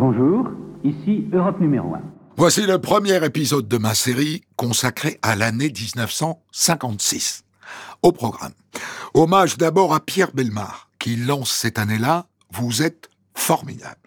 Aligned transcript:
Bonjour, 0.00 0.48
ici 0.82 1.26
Europe 1.30 1.60
numéro 1.60 1.94
1. 1.94 2.00
Voici 2.38 2.62
le 2.62 2.78
premier 2.78 3.22
épisode 3.22 3.68
de 3.68 3.76
ma 3.76 3.94
série 3.94 4.40
consacrée 4.56 5.18
à 5.20 5.36
l'année 5.36 5.70
1956. 5.70 7.44
Au 8.00 8.10
programme, 8.10 8.54
hommage 9.12 9.58
d'abord 9.58 9.92
à 9.92 10.00
Pierre 10.00 10.32
Belmar, 10.32 10.88
qui 10.98 11.16
lance 11.16 11.50
cette 11.50 11.78
année-là 11.78 12.28
Vous 12.50 12.80
êtes 12.80 13.10
formidable. 13.34 14.00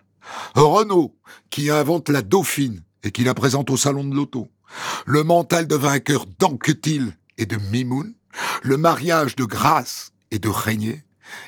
Renault, 0.56 1.16
qui 1.52 1.70
invente 1.70 2.10
la 2.10 2.24
Dauphine 2.24 2.82
et 3.04 3.12
qui 3.12 3.24
la 3.24 3.36
présente 3.36 3.70
au 3.70 3.78
Salon 3.78 4.04
de 4.04 4.16
l'Auto. 4.16 4.48
Le 5.06 5.24
mental 5.24 5.68
de 5.68 5.76
vainqueur 5.76 6.26
d'Anquetil 6.40 7.14
et 7.38 7.46
de 7.46 7.58
Mimoun. 7.72 8.16
Le 8.64 8.78
mariage 8.78 9.36
de 9.36 9.46
Grace 9.46 10.12
et 10.32 10.40
de 10.40 10.50
Régnier. 10.50 11.04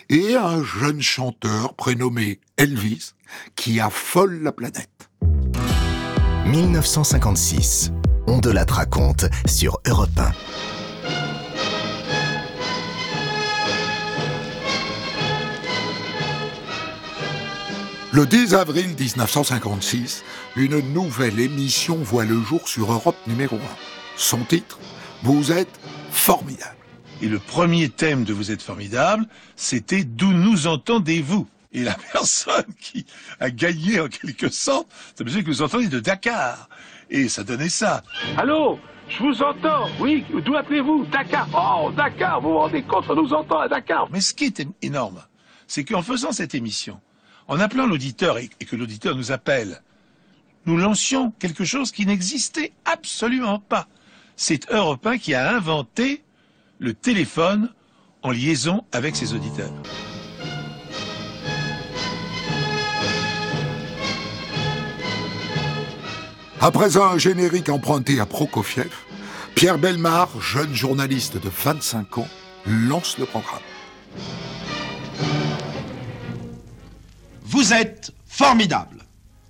Et 0.09 0.35
un 0.35 0.63
jeune 0.63 1.02
chanteur 1.02 1.73
prénommé 1.73 2.39
Elvis 2.57 3.14
qui 3.55 3.79
affole 3.79 4.41
la 4.41 4.52
planète. 4.52 5.09
1956. 6.45 7.91
On 8.27 8.39
de 8.39 8.52
la 8.52 8.66
raconte 8.66 9.25
sur 9.45 9.79
Europe 9.88 10.09
1. 10.17 10.31
Le 18.16 18.25
10 18.25 18.53
avril 18.53 18.95
1956, 18.97 20.23
une 20.55 20.80
nouvelle 20.94 21.38
émission 21.38 21.97
voit 21.97 22.23
le 22.23 22.41
jour 22.41 22.66
sur 22.69 22.94
Europe 22.94 23.17
numéro 23.27 23.57
1. 23.57 23.59
Son 24.16 24.45
titre, 24.45 24.80
Vous 25.23 25.52
êtes 25.52 25.80
formidable. 26.11 26.77
Et 27.21 27.27
le 27.27 27.39
premier 27.39 27.89
thème 27.89 28.23
de 28.23 28.31
Vous 28.31 28.52
êtes 28.52 28.61
formidable, 28.61 29.25
c'était 29.57 30.05
D'où 30.05 30.31
nous 30.31 30.67
entendez-vous? 30.67 31.45
Et 31.76 31.84
la 31.84 31.94
personne 32.14 32.73
qui 32.80 33.06
a 33.40 33.52
gagné 33.52 34.00
en 34.00 34.08
quelque 34.08 34.50
sorte, 34.50 34.88
c'est 35.14 35.23
monsieur 35.23 35.42
que 35.42 35.48
vous 35.48 35.62
entendez 35.62 35.90
de 35.90 36.00
Dakar. 36.00 36.70
Et 37.09 37.28
ça 37.30 37.44
donnait 37.44 37.70
ça. 37.70 38.02
Allô? 38.38 38.80
Je 39.08 39.20
vous 39.22 39.44
entends, 39.44 39.88
oui, 40.00 40.26
d'où 40.44 40.56
appelez-vous? 40.56 41.06
Dakar. 41.06 41.48
Oh, 41.53 41.92
Dakar, 41.92 42.42
vous 42.42 42.50
vous 42.50 42.58
rendez 42.58 42.81
compte, 42.81 43.06
on 43.08 43.16
nous 43.16 43.34
entend 43.34 43.59
à 43.59 43.68
Dakar. 43.68 44.08
Mais 44.09 44.20
ce 44.20 44.34
qui 44.34 44.46
est 44.46 44.66
énorme, 44.81 45.22
c'est 45.68 45.84
qu'en 45.84 46.02
faisant 46.02 46.31
cette 46.31 46.56
émission, 46.56 47.00
en 47.48 47.59
appelant 47.59 47.86
l'auditeur 47.86 48.40
et 48.40 48.48
que 48.48 48.76
l'auditeur 48.76 49.16
nous 49.16 49.31
appelle, 49.31 49.84
nous 50.66 50.78
lancions 50.78 51.30
quelque 51.38 51.66
chose 51.66 51.92
qui 51.92 52.08
n'existait 52.08 52.72
absolument 52.86 53.59
pas. 53.59 53.88
C'est 54.36 54.72
Europe 54.72 55.06
1 55.06 55.20
qui 55.20 55.36
a 55.36 55.53
inventé 55.56 56.23
le 56.80 56.96
téléphone 56.96 57.72
en 58.23 58.31
liaison 58.31 58.86
avec 58.92 59.16
ses 59.16 59.34
auditeurs. 59.36 59.72
Après 66.67 66.97
un 66.97 67.19
générique 67.19 67.69
emprunté 67.69 68.19
à 68.19 68.25
Prokofiev, 68.25 68.89
Pierre 69.53 69.77
Belmar, 69.77 70.30
jeune 70.41 70.73
journaliste 70.73 71.38
de 71.38 71.47
25 71.47 72.17
ans, 72.17 72.27
lance 72.66 73.19
le 73.19 73.27
programme. 73.27 73.61
Vous 77.44 77.72
êtes 77.72 78.16
formidable. 78.25 79.05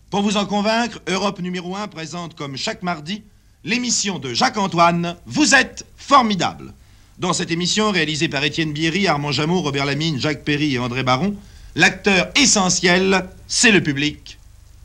Pour 0.10 0.24
vous 0.24 0.36
en 0.36 0.46
convaincre, 0.46 1.00
Europe 1.08 1.40
numéro 1.40 1.78
1 1.78 1.88
présente 1.88 2.36
comme 2.36 2.58
chaque 2.58 2.84
mardi 2.84 3.24
l'émission 3.64 4.20
de 4.20 4.34
Jacques-Antoine 4.34 5.16
Vous 5.26 5.56
êtes 5.56 5.86
formidable. 5.96 6.74
Dans 7.18 7.32
cette 7.32 7.50
émission, 7.50 7.92
réalisée 7.92 8.28
par 8.28 8.44
Étienne 8.44 8.74
Bierry, 8.74 9.08
Armand 9.08 9.32
Jameau, 9.32 9.62
Robert 9.62 9.86
Lamine, 9.86 10.20
Jacques 10.20 10.44
Perry 10.44 10.74
et 10.74 10.80
André 10.80 11.04
Baron, 11.04 11.34
l'acteur 11.76 12.30
essentiel, 12.36 13.30
c'est 13.48 13.72
le 13.72 13.82
public, 13.82 14.38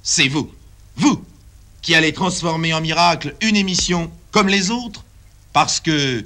c'est 0.05 0.29
vous. 0.29 0.49
Vous 0.95 1.25
qui 1.83 1.95
allez 1.95 2.13
transformer 2.13 2.75
en 2.75 2.81
miracle 2.81 3.35
une 3.41 3.57
émission 3.57 4.11
comme 4.31 4.49
les 4.49 4.71
autres 4.71 5.05
parce 5.53 5.81
que 5.81 6.25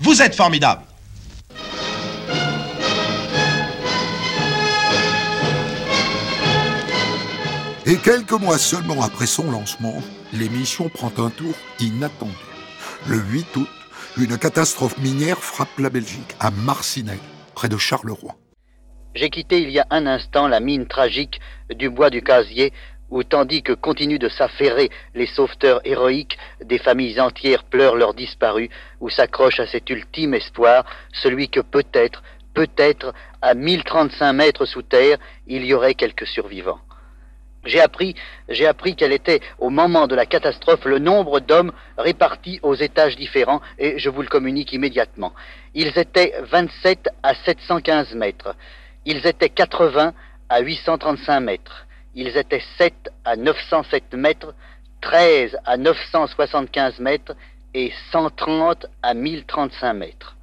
vous 0.00 0.22
êtes 0.22 0.34
formidable. 0.34 0.82
Et 7.88 7.98
quelques 7.98 8.32
mois 8.32 8.58
seulement 8.58 9.00
après 9.02 9.26
son 9.26 9.48
lancement, 9.50 10.02
l'émission 10.32 10.88
prend 10.88 11.12
un 11.18 11.30
tour 11.30 11.54
inattendu. 11.78 12.32
Le 13.06 13.18
8 13.18 13.56
août, 13.56 13.68
une 14.16 14.36
catastrophe 14.36 14.98
minière 14.98 15.38
frappe 15.38 15.78
la 15.78 15.88
Belgique, 15.88 16.34
à 16.40 16.50
Marcinelle, 16.50 17.20
près 17.54 17.68
de 17.68 17.76
Charleroi. 17.76 18.34
J'ai 19.14 19.30
quitté 19.30 19.62
il 19.62 19.70
y 19.70 19.78
a 19.78 19.86
un 19.90 20.06
instant 20.06 20.48
la 20.48 20.58
mine 20.58 20.86
tragique 20.86 21.40
du 21.74 21.88
bois 21.88 22.10
du 22.10 22.22
casier 22.22 22.72
où 23.10 23.22
tandis 23.22 23.62
que 23.62 23.72
continuent 23.72 24.18
de 24.18 24.28
s'affairer 24.28 24.90
les 25.14 25.26
sauveteurs 25.26 25.80
héroïques, 25.84 26.38
des 26.64 26.78
familles 26.78 27.20
entières 27.20 27.64
pleurent 27.64 27.96
leurs 27.96 28.14
disparus, 28.14 28.70
ou 29.00 29.10
s'accrochent 29.10 29.60
à 29.60 29.66
cet 29.66 29.88
ultime 29.90 30.34
espoir, 30.34 30.84
celui 31.12 31.48
que 31.48 31.60
peut-être, 31.60 32.22
peut-être, 32.54 33.14
à 33.42 33.54
1035 33.54 34.32
mètres 34.32 34.66
sous 34.66 34.82
terre, 34.82 35.18
il 35.46 35.64
y 35.64 35.74
aurait 35.74 35.94
quelques 35.94 36.26
survivants. 36.26 36.80
J'ai 37.66 37.80
appris, 37.80 38.14
j'ai 38.48 38.66
appris 38.66 38.94
quel 38.94 39.12
était, 39.12 39.40
au 39.58 39.70
moment 39.70 40.06
de 40.06 40.14
la 40.14 40.24
catastrophe, 40.24 40.84
le 40.84 41.00
nombre 41.00 41.40
d'hommes 41.40 41.72
répartis 41.98 42.60
aux 42.62 42.74
étages 42.74 43.16
différents, 43.16 43.60
et 43.78 43.98
je 43.98 44.08
vous 44.08 44.22
le 44.22 44.28
communique 44.28 44.72
immédiatement. 44.72 45.32
Ils 45.74 45.98
étaient 45.98 46.34
27 46.42 47.08
à 47.22 47.34
715 47.34 48.14
mètres. 48.14 48.54
Ils 49.04 49.26
étaient 49.26 49.48
80 49.48 50.14
à 50.48 50.60
835 50.60 51.40
mètres. 51.40 51.85
Ils 52.18 52.34
étaient 52.38 52.62
7 52.78 52.94
à 53.26 53.36
907 53.36 54.14
mètres, 54.14 54.54
13 55.02 55.58
à 55.66 55.76
975 55.76 56.98
mètres 56.98 57.36
et 57.74 57.92
130 58.10 58.86
à 59.02 59.12
1035 59.12 59.92
mètres. 59.92 60.36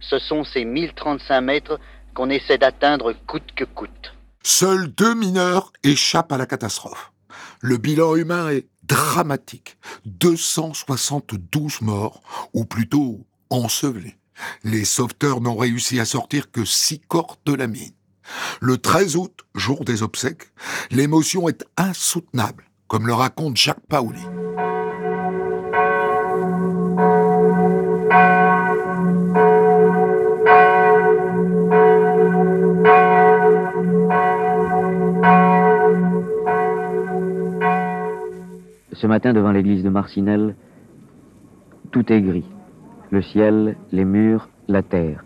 Ce 0.00 0.18
sont 0.18 0.44
ces 0.44 0.64
1035 0.64 1.40
mètres 1.42 1.78
qu'on 2.14 2.30
essaie 2.30 2.56
d'atteindre 2.56 3.12
coûte 3.26 3.52
que 3.54 3.64
coûte. 3.64 4.14
Seuls 4.42 4.88
deux 4.88 5.14
mineurs 5.14 5.74
échappent 5.84 6.32
à 6.32 6.38
la 6.38 6.46
catastrophe. 6.46 7.12
Le 7.60 7.76
bilan 7.76 8.16
humain 8.16 8.48
est 8.48 8.66
dramatique. 8.82 9.76
272 10.06 11.82
morts, 11.82 12.22
ou 12.54 12.64
plutôt 12.64 13.26
ensevelés. 13.50 14.16
Les 14.64 14.86
sauveteurs 14.86 15.42
n'ont 15.42 15.56
réussi 15.56 16.00
à 16.00 16.06
sortir 16.06 16.50
que 16.50 16.64
six 16.64 16.98
corps 16.98 17.36
de 17.44 17.52
la 17.52 17.66
mine. 17.66 17.92
Le 18.60 18.78
13 18.78 19.16
août, 19.16 19.32
jour 19.54 19.84
des 19.84 20.02
obsèques, 20.02 20.50
l'émotion 20.90 21.48
est 21.48 21.64
insoutenable, 21.76 22.64
comme 22.88 23.06
le 23.06 23.14
raconte 23.14 23.56
Jacques 23.56 23.86
Paoli. 23.88 24.20
Ce 38.92 39.06
matin, 39.06 39.32
devant 39.32 39.50
l'église 39.50 39.82
de 39.82 39.88
Marcinelle, 39.88 40.54
tout 41.90 42.12
est 42.12 42.20
gris. 42.20 42.44
Le 43.10 43.22
ciel, 43.22 43.76
les 43.92 44.04
murs, 44.04 44.48
la 44.68 44.82
terre. 44.82 45.24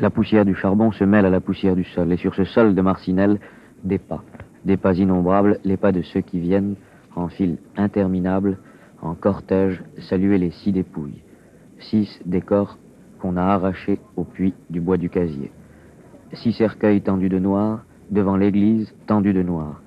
La 0.00 0.10
poussière 0.10 0.44
du 0.44 0.54
charbon 0.54 0.92
se 0.92 1.02
mêle 1.02 1.26
à 1.26 1.30
la 1.30 1.40
poussière 1.40 1.74
du 1.74 1.82
sol. 1.82 2.12
Et 2.12 2.16
sur 2.16 2.32
ce 2.36 2.44
sol 2.44 2.76
de 2.76 2.80
Marcinelle, 2.80 3.40
des 3.82 3.98
pas. 3.98 4.22
Des 4.64 4.76
pas 4.76 4.94
innombrables, 4.94 5.58
les 5.64 5.76
pas 5.76 5.90
de 5.90 6.02
ceux 6.02 6.20
qui 6.20 6.38
viennent, 6.38 6.76
en 7.16 7.26
file 7.26 7.58
interminable, 7.76 8.58
en 9.02 9.14
cortège, 9.14 9.82
saluer 9.98 10.38
les 10.38 10.52
six 10.52 10.70
dépouilles. 10.70 11.20
Six 11.80 12.20
des 12.24 12.40
corps 12.40 12.78
qu'on 13.20 13.36
a 13.36 13.42
arrachés 13.42 13.98
au 14.16 14.22
puits 14.22 14.54
du 14.70 14.80
bois 14.80 14.98
du 14.98 15.10
casier. 15.10 15.50
Six 16.32 16.52
cercueils 16.52 17.00
tendus 17.00 17.28
de 17.28 17.40
noir, 17.40 17.84
devant 18.12 18.36
l'église 18.36 18.94
tendus 19.08 19.32
de 19.32 19.42
noir. 19.42 19.82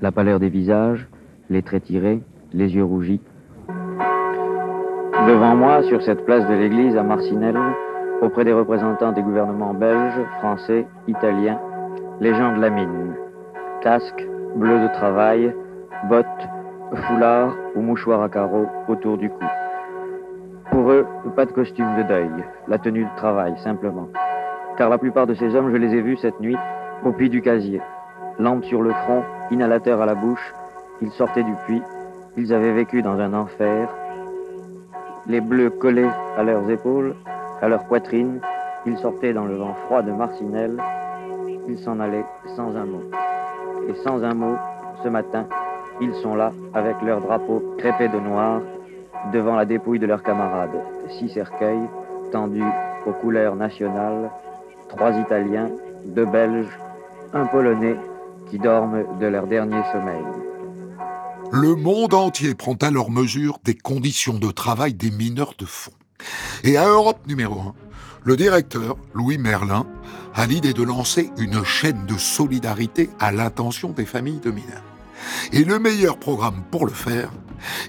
La 0.00 0.12
pâleur 0.12 0.38
des 0.38 0.50
visages, 0.50 1.08
les 1.50 1.62
traits 1.62 1.84
tirés, 1.84 2.22
les 2.52 2.76
yeux 2.76 2.84
rougis. 2.84 3.20
Devant 5.26 5.56
moi, 5.56 5.82
sur 5.82 6.00
cette 6.02 6.24
place 6.26 6.48
de 6.48 6.54
l'église 6.54 6.96
à 6.96 7.02
Marcinelle, 7.02 7.58
auprès 8.22 8.44
des 8.44 8.52
représentants 8.52 9.12
des 9.12 9.22
gouvernements 9.22 9.74
belges, 9.74 10.24
français, 10.38 10.86
italiens, 11.08 11.58
les 12.20 12.32
gens 12.32 12.56
de 12.56 12.60
la 12.60 12.70
mine. 12.70 13.14
Casque, 13.82 14.26
bleu 14.54 14.80
de 14.80 14.88
travail, 14.94 15.52
bottes, 16.08 16.48
foulard 16.94 17.52
ou 17.74 17.80
mouchoir 17.80 18.22
à 18.22 18.28
carreaux 18.28 18.66
autour 18.88 19.18
du 19.18 19.28
cou. 19.28 19.44
Pour 20.70 20.90
eux, 20.92 21.04
pas 21.34 21.46
de 21.46 21.52
costume 21.52 21.96
de 21.96 22.04
deuil, 22.04 22.30
la 22.68 22.78
tenue 22.78 23.04
de 23.04 23.16
travail, 23.16 23.54
simplement. 23.58 24.08
Car 24.78 24.88
la 24.88 24.98
plupart 24.98 25.26
de 25.26 25.34
ces 25.34 25.54
hommes, 25.56 25.72
je 25.72 25.76
les 25.76 25.94
ai 25.94 26.00
vus 26.00 26.16
cette 26.16 26.40
nuit 26.40 26.56
au 27.04 27.10
puits 27.10 27.28
du 27.28 27.42
casier. 27.42 27.80
Lampe 28.38 28.64
sur 28.64 28.82
le 28.82 28.90
front, 28.90 29.22
inhalateur 29.50 30.00
à 30.00 30.06
la 30.06 30.14
bouche, 30.14 30.54
ils 31.00 31.10
sortaient 31.10 31.42
du 31.42 31.54
puits, 31.66 31.82
ils 32.36 32.54
avaient 32.54 32.72
vécu 32.72 33.02
dans 33.02 33.18
un 33.18 33.34
enfer, 33.34 33.88
les 35.26 35.40
bleus 35.40 35.70
collés 35.70 36.08
à 36.38 36.42
leurs 36.42 36.70
épaules, 36.70 37.14
à 37.62 37.68
leur 37.68 37.84
poitrine, 37.86 38.40
ils 38.86 38.98
sortaient 38.98 39.32
dans 39.32 39.44
le 39.44 39.56
vent 39.56 39.74
froid 39.86 40.02
de 40.02 40.10
Marcinelle, 40.10 40.82
ils 41.68 41.78
s'en 41.78 42.00
allaient 42.00 42.26
sans 42.56 42.76
un 42.76 42.84
mot. 42.84 43.04
Et 43.88 43.94
sans 44.04 44.22
un 44.24 44.34
mot, 44.34 44.56
ce 45.02 45.08
matin, 45.08 45.46
ils 46.00 46.14
sont 46.16 46.34
là, 46.34 46.52
avec 46.74 47.00
leur 47.02 47.20
drapeau 47.20 47.62
crépé 47.78 48.08
de 48.08 48.18
noir, 48.18 48.60
devant 49.32 49.54
la 49.54 49.64
dépouille 49.64 50.00
de 50.00 50.06
leurs 50.06 50.24
camarades. 50.24 50.82
Six 51.18 51.28
cercueils, 51.28 51.88
tendus 52.32 52.64
aux 53.06 53.12
couleurs 53.12 53.54
nationales, 53.54 54.30
trois 54.88 55.12
Italiens, 55.12 55.70
deux 56.04 56.26
Belges, 56.26 56.78
un 57.32 57.46
Polonais, 57.46 57.96
qui 58.50 58.58
dorment 58.58 59.04
de 59.20 59.26
leur 59.26 59.46
dernier 59.46 59.80
sommeil. 59.92 60.24
Le 61.52 61.76
monde 61.76 62.14
entier 62.14 62.54
prend 62.54 62.74
alors 62.82 63.10
mesure 63.10 63.58
des 63.64 63.74
conditions 63.74 64.38
de 64.38 64.50
travail 64.50 64.94
des 64.94 65.10
mineurs 65.10 65.54
de 65.58 65.64
fond. 65.64 65.92
Et 66.64 66.76
à 66.76 66.86
Europe 66.86 67.26
numéro 67.26 67.60
1, 67.60 67.74
le 68.24 68.36
directeur, 68.36 68.96
Louis 69.14 69.36
Merlin, 69.36 69.84
a 70.34 70.46
l'idée 70.46 70.72
de 70.72 70.84
lancer 70.84 71.30
une 71.38 71.64
chaîne 71.64 72.06
de 72.06 72.16
solidarité 72.16 73.10
à 73.18 73.32
l'intention 73.32 73.90
des 73.90 74.06
familles 74.06 74.40
de 74.40 74.50
mineurs. 74.50 74.84
Et 75.52 75.64
le 75.64 75.78
meilleur 75.80 76.18
programme 76.18 76.62
pour 76.70 76.86
le 76.86 76.92
faire, 76.92 77.30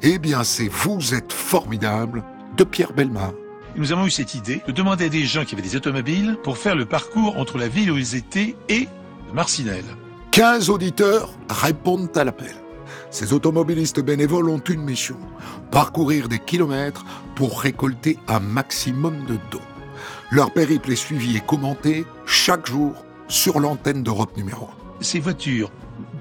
eh 0.02 0.18
bien 0.18 0.44
c'est 0.44 0.70
Vous 0.70 1.14
êtes 1.14 1.32
formidable 1.32 2.24
de 2.58 2.64
Pierre 2.64 2.94
Belmar. 2.94 3.32
Nous 3.76 3.92
avons 3.92 4.06
eu 4.06 4.12
cette 4.12 4.34
idée 4.36 4.62
de 4.68 4.72
demander 4.72 5.06
à 5.06 5.10
des 5.10 5.26
gens 5.26 5.46
qui 5.46 5.56
avaient 5.56 5.64
des 5.64 5.76
automobiles 5.76 6.38
pour 6.44 6.58
faire 6.58 6.76
le 6.76 6.86
parcours 6.86 7.38
entre 7.38 7.58
la 7.58 7.68
ville 7.68 7.92
où 7.92 7.98
ils 7.98 8.16
étaient 8.16 8.56
et 8.70 8.88
Marcinelle. 9.34 9.86
15 10.32 10.70
auditeurs 10.72 11.32
répondent 11.50 12.16
à 12.16 12.24
l'appel. 12.24 12.63
Ces 13.14 13.32
automobilistes 13.32 14.00
bénévoles 14.00 14.50
ont 14.50 14.58
une 14.58 14.82
mission, 14.82 15.18
parcourir 15.70 16.28
des 16.30 16.40
kilomètres 16.40 17.06
pour 17.36 17.62
récolter 17.62 18.18
un 18.28 18.40
maximum 18.40 19.28
de 19.28 19.38
dons. 19.52 19.62
Leur 20.32 20.52
périple 20.52 20.92
est 20.92 20.96
suivi 20.96 21.38
et 21.38 21.40
commenté 21.40 22.08
chaque 22.26 22.66
jour 22.66 23.06
sur 23.28 23.60
l'antenne 23.60 24.02
d'Europe 24.02 24.36
numéro 24.36 24.66
1. 25.00 25.04
Ces 25.04 25.20
voitures, 25.20 25.72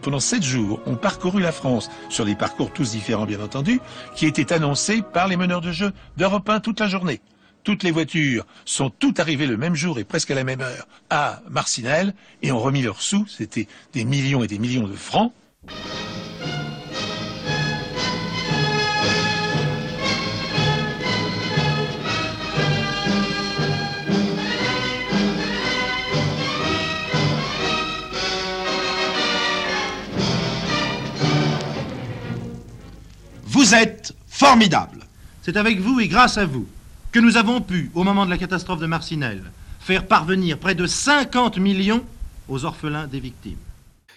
pendant 0.02 0.20
sept 0.20 0.42
jours, 0.42 0.82
ont 0.84 0.96
parcouru 0.96 1.40
la 1.40 1.50
France, 1.50 1.90
sur 2.10 2.26
des 2.26 2.34
parcours 2.34 2.70
tous 2.70 2.90
différents 2.90 3.24
bien 3.24 3.40
entendu, 3.40 3.80
qui 4.14 4.26
étaient 4.26 4.52
annoncés 4.52 5.00
par 5.00 5.28
les 5.28 5.38
meneurs 5.38 5.62
de 5.62 5.72
jeu 5.72 5.92
d'Europe 6.18 6.46
1 6.46 6.60
toute 6.60 6.80
la 6.80 6.88
journée. 6.88 7.22
Toutes 7.64 7.84
les 7.84 7.90
voitures 7.90 8.44
sont 8.66 8.90
toutes 8.90 9.18
arrivées 9.18 9.46
le 9.46 9.56
même 9.56 9.76
jour 9.76 9.98
et 9.98 10.04
presque 10.04 10.30
à 10.30 10.34
la 10.34 10.44
même 10.44 10.60
heure 10.60 10.86
à 11.08 11.40
Marcinelle 11.48 12.12
et 12.42 12.52
ont 12.52 12.60
remis 12.60 12.82
leurs 12.82 13.00
sous, 13.00 13.26
c'était 13.28 13.66
des 13.94 14.04
millions 14.04 14.44
et 14.44 14.46
des 14.46 14.58
millions 14.58 14.86
de 14.86 14.92
francs. 14.92 15.32
Vous 33.72 33.78
êtes 33.78 34.14
formidable. 34.28 34.98
C'est 35.40 35.56
avec 35.56 35.80
vous 35.80 35.98
et 35.98 36.06
grâce 36.06 36.36
à 36.36 36.44
vous 36.44 36.66
que 37.10 37.18
nous 37.18 37.38
avons 37.38 37.62
pu, 37.62 37.90
au 37.94 38.04
moment 38.04 38.26
de 38.26 38.30
la 38.30 38.36
catastrophe 38.36 38.80
de 38.80 38.86
Marcinelle, 38.86 39.44
faire 39.80 40.06
parvenir 40.06 40.58
près 40.58 40.74
de 40.74 40.86
50 40.86 41.56
millions 41.56 42.04
aux 42.48 42.66
orphelins 42.66 43.06
des 43.06 43.18
victimes. 43.18 43.56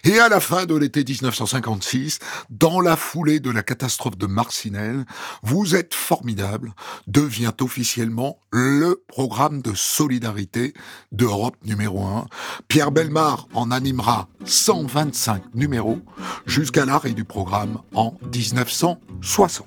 Et 0.08 0.20
à 0.20 0.28
la 0.28 0.38
fin 0.38 0.66
de 0.66 0.76
l'été 0.76 1.02
1956, 1.02 2.20
dans 2.48 2.80
la 2.80 2.94
foulée 2.94 3.40
de 3.40 3.50
la 3.50 3.64
catastrophe 3.64 4.16
de 4.16 4.26
Marcinelle, 4.26 5.04
Vous 5.42 5.74
êtes 5.74 5.94
formidable 5.94 6.74
devient 7.08 7.52
officiellement 7.60 8.38
le 8.52 9.02
programme 9.08 9.62
de 9.62 9.74
solidarité 9.74 10.74
d'Europe 11.10 11.56
numéro 11.64 12.04
1. 12.04 12.26
Pierre 12.68 12.92
Belmar 12.92 13.48
en 13.52 13.72
animera 13.72 14.28
125 14.44 15.42
numéros 15.56 15.98
jusqu'à 16.46 16.84
l'arrêt 16.84 17.12
du 17.12 17.24
programme 17.24 17.80
en 17.92 18.14
1960. 18.32 19.66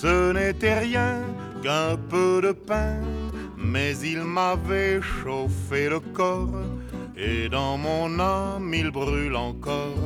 ce 0.00 0.32
n'était 0.32 0.78
rien 0.78 1.20
qu'un 1.62 1.96
peu 2.08 2.40
de 2.42 2.52
pain, 2.52 2.96
mais 3.58 3.98
il 3.98 4.22
m'avait 4.22 5.02
chauffé 5.02 5.90
le 5.90 6.00
corps, 6.00 6.62
et 7.16 7.50
dans 7.50 7.76
mon 7.76 8.18
âme 8.18 8.72
il 8.72 8.90
brûle 8.90 9.36
encore, 9.36 9.98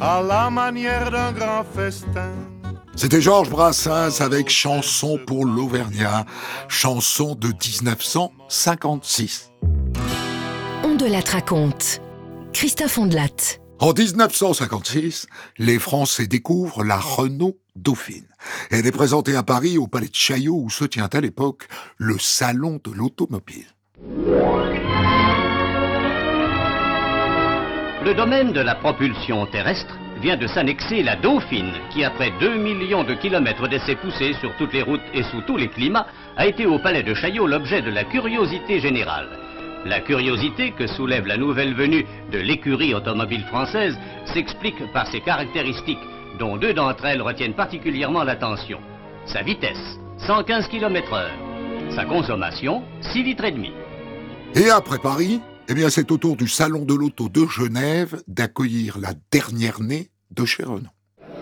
à 0.00 0.22
la 0.22 0.50
manière 0.50 1.10
d'un 1.10 1.32
grand 1.32 1.64
festin. 1.64 2.30
C'était 2.94 3.20
Georges 3.20 3.50
Brassens 3.50 4.20
avec 4.20 4.48
Chanson 4.50 5.18
pour 5.26 5.44
l'Auvergnat, 5.44 6.26
chanson 6.68 7.34
de 7.34 7.48
1956. 7.48 9.50
On 10.84 10.94
de 10.94 11.06
la 11.06 11.18
raconte. 11.20 12.00
Christophe 12.52 12.98
Ondelat. 12.98 13.58
En 13.80 13.94
1956, 13.94 15.26
les 15.58 15.78
Français 15.78 16.26
découvrent 16.26 16.84
la 16.84 16.98
Renault 16.98 17.56
Dauphine. 17.80 18.26
Elle 18.70 18.86
est 18.86 18.92
présentée 18.92 19.36
à 19.36 19.42
Paris 19.42 19.78
au 19.78 19.86
Palais 19.86 20.08
de 20.08 20.14
Chaillot 20.14 20.56
où 20.56 20.70
se 20.70 20.84
tient 20.84 21.08
à 21.12 21.20
l'époque 21.20 21.66
le 21.96 22.16
Salon 22.18 22.80
de 22.84 22.92
l'automobile. 22.92 23.66
Le 28.02 28.14
domaine 28.14 28.52
de 28.52 28.60
la 28.60 28.74
propulsion 28.74 29.46
terrestre 29.46 29.98
vient 30.20 30.36
de 30.36 30.46
s'annexer 30.46 31.02
la 31.02 31.16
Dauphine, 31.16 31.72
qui 31.90 32.04
après 32.04 32.32
2 32.40 32.56
millions 32.56 33.04
de 33.04 33.14
kilomètres 33.14 33.68
d'essais 33.68 33.96
poussés 33.96 34.34
sur 34.40 34.54
toutes 34.56 34.72
les 34.72 34.82
routes 34.82 35.00
et 35.14 35.22
sous 35.24 35.40
tous 35.42 35.56
les 35.56 35.68
climats, 35.68 36.06
a 36.36 36.46
été 36.46 36.66
au 36.66 36.78
Palais 36.78 37.02
de 37.02 37.14
Chaillot 37.14 37.46
l'objet 37.46 37.82
de 37.82 37.90
la 37.90 38.04
curiosité 38.04 38.80
générale. 38.80 39.28
La 39.86 40.00
curiosité 40.00 40.72
que 40.72 40.86
soulève 40.86 41.26
la 41.26 41.38
nouvelle 41.38 41.74
venue 41.74 42.04
de 42.30 42.38
l'écurie 42.38 42.94
automobile 42.94 43.44
française 43.44 43.98
s'explique 44.26 44.92
par 44.92 45.06
ses 45.06 45.20
caractéristiques, 45.20 45.98
dont 46.40 46.56
deux 46.56 46.72
d'entre 46.72 47.04
elles 47.04 47.20
retiennent 47.20 47.54
particulièrement 47.54 48.24
l'attention. 48.24 48.80
Sa 49.26 49.42
vitesse, 49.42 49.98
115 50.26 50.68
km/h. 50.68 51.94
Sa 51.94 52.06
consommation, 52.06 52.82
6 53.12 53.22
litres 53.22 53.44
et 53.44 53.52
demi. 53.52 53.70
Et 54.54 54.70
après 54.70 54.98
Paris, 54.98 55.40
eh 55.68 55.74
bien 55.74 55.90
c'est 55.90 56.10
au 56.10 56.16
tour 56.16 56.36
du 56.36 56.48
Salon 56.48 56.84
de 56.86 56.94
l'Auto 56.94 57.28
de 57.28 57.46
Genève 57.46 58.22
d'accueillir 58.26 58.98
la 58.98 59.10
dernière 59.30 59.80
née 59.80 60.08
de 60.30 60.44
chez 60.46 60.64
Renault. 60.64 60.88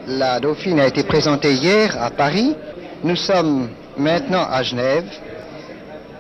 La 0.09 0.41
Dauphine 0.41 0.81
a 0.81 0.87
été 0.89 1.05
présentée 1.05 1.55
hier 1.55 1.97
à 2.03 2.11
Paris. 2.11 2.57
Nous 3.05 3.17
sommes 3.17 3.69
maintenant 3.97 4.47
à 4.51 4.65
Genève 4.65 5.09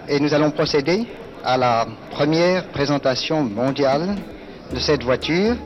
et 0.09 0.21
nous 0.21 0.33
allons 0.33 0.53
procéder 0.53 1.05
à 1.45 1.57
la 1.57 1.89
première 2.13 2.69
présentation 2.69 3.43
mondiale 3.43 4.15
de 4.73 4.79
cette 4.79 5.03
voiture 5.03 5.57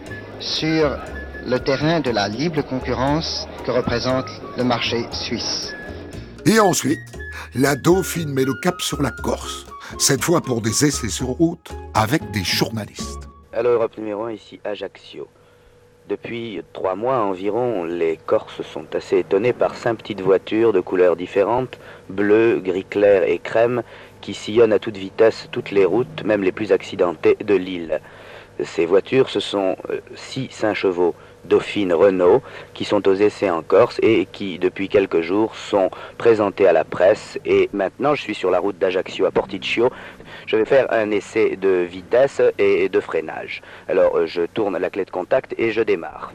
sur 0.40 0.97
le 1.46 1.58
terrain 1.58 2.00
de 2.00 2.11
la 2.11 2.28
libre 2.28 2.62
concurrence 2.62 3.49
que 3.64 3.70
représente 3.70 4.26
le 4.56 4.64
marché 4.64 5.06
suisse. 5.11 5.75
Et 6.46 6.61
ensuite, 6.61 7.00
la 7.54 7.75
Dauphine 7.75 8.32
met 8.32 8.44
le 8.44 8.54
cap 8.54 8.80
sur 8.80 9.02
la 9.02 9.11
Corse, 9.11 9.66
cette 9.99 10.22
fois 10.22 10.40
pour 10.40 10.61
des 10.61 10.84
essais 10.84 11.08
sur 11.08 11.28
route 11.28 11.70
avec 11.94 12.30
des 12.30 12.44
journalistes. 12.44 13.28
Alors, 13.52 13.72
Europe 13.72 13.99
numéro 13.99 14.25
1, 14.25 14.32
ici 14.32 14.61
Ajaccio. 14.64 15.28
Depuis 16.08 16.61
trois 16.72 16.96
mois 16.96 17.18
environ, 17.18 17.84
les 17.84 18.18
Corses 18.25 18.62
sont 18.62 18.94
assez 18.94 19.18
étonnés 19.18 19.52
par 19.52 19.75
cinq 19.75 19.96
petites 19.96 20.20
voitures 20.20 20.72
de 20.72 20.80
couleurs 20.80 21.16
différentes, 21.16 21.78
bleu, 22.08 22.61
gris 22.62 22.84
clair 22.84 23.25
et 23.25 23.38
crème, 23.38 23.82
qui 24.20 24.34
sillonnent 24.34 24.72
à 24.72 24.78
toute 24.78 24.96
vitesse 24.96 25.49
toutes 25.50 25.70
les 25.70 25.84
routes, 25.84 26.25
même 26.25 26.42
les 26.42 26.52
plus 26.52 26.72
accidentées 26.72 27.37
de 27.44 27.54
l'île. 27.54 28.00
Ces 28.64 28.87
voitures, 28.87 29.28
ce 29.28 29.40
sont 29.40 29.76
euh, 29.90 30.00
six 30.14 30.49
saint 30.50 30.75
chevaux 30.75 31.14
Dauphine 31.44 31.92
Renault 31.92 32.42
qui 32.75 32.84
sont 32.84 33.06
aux 33.08 33.14
essais 33.14 33.50
en 33.50 33.62
Corse 33.62 33.99
et 34.02 34.26
qui, 34.30 34.58
depuis 34.58 34.88
quelques 34.88 35.20
jours, 35.20 35.54
sont 35.56 35.90
présentés 36.18 36.66
à 36.66 36.72
la 36.72 36.84
presse. 36.84 37.38
Et 37.44 37.68
maintenant, 37.72 38.14
je 38.14 38.22
suis 38.22 38.34
sur 38.34 38.50
la 38.50 38.58
route 38.58 38.78
d'Ajaccio 38.78 39.26
à 39.26 39.30
Porticcio. 39.30 39.90
Je 40.46 40.56
vais 40.56 40.64
faire 40.64 40.87
un 40.92 41.11
essai 41.11 41.56
de 41.56 41.87
vitesse 41.88 42.40
et 42.58 42.88
de 42.88 43.00
freinage. 43.00 43.62
Alors, 43.88 44.16
euh, 44.16 44.26
je 44.26 44.42
tourne 44.42 44.76
la 44.78 44.90
clé 44.90 45.04
de 45.04 45.11
contact 45.11 45.54
et 45.58 45.72
je 45.72 45.82
démarre. 45.82 46.32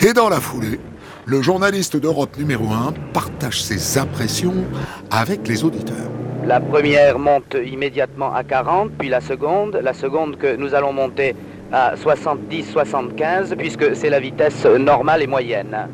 Et 0.00 0.14
dans 0.14 0.30
la 0.30 0.40
foulée, 0.40 0.80
le 1.26 1.42
journaliste 1.42 1.96
d'Europe 1.96 2.38
numéro 2.38 2.72
1 2.72 2.94
partage 3.12 3.62
ses 3.62 3.98
impressions 3.98 4.64
avec 5.10 5.46
les 5.46 5.62
auditeurs. 5.62 6.10
La 6.46 6.58
première 6.58 7.18
monte 7.18 7.54
immédiatement 7.62 8.34
à 8.34 8.42
40, 8.42 8.92
puis 8.98 9.10
la 9.10 9.20
seconde. 9.20 9.78
La 9.82 9.92
seconde 9.92 10.38
que 10.38 10.56
nous 10.56 10.74
allons 10.74 10.94
monter 10.94 11.36
à 11.72 11.94
70-75 11.94 13.56
puisque 13.56 13.94
c'est 13.94 14.10
la 14.10 14.20
vitesse 14.20 14.64
normale 14.64 15.22
et 15.22 15.26
moyenne. 15.26 15.88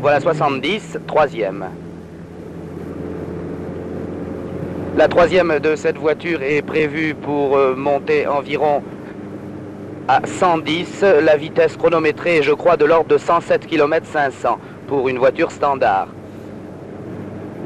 Voilà 0.00 0.20
70, 0.20 0.98
troisième. 1.06 1.66
La 4.96 5.08
troisième 5.08 5.58
de 5.58 5.74
cette 5.74 5.98
voiture 5.98 6.42
est 6.42 6.62
prévue 6.62 7.14
pour 7.14 7.56
euh, 7.56 7.74
monter 7.74 8.26
environ 8.26 8.82
à 10.06 10.20
110. 10.24 11.04
La 11.22 11.36
vitesse 11.36 11.76
chronométrée 11.76 12.36
est, 12.38 12.42
je 12.42 12.52
crois, 12.52 12.76
de 12.76 12.84
l'ordre 12.84 13.08
de 13.08 13.18
107 13.18 13.66
km 13.66 14.06
500 14.06 14.58
pour 14.86 15.08
une 15.08 15.18
voiture 15.18 15.50
standard. 15.50 16.08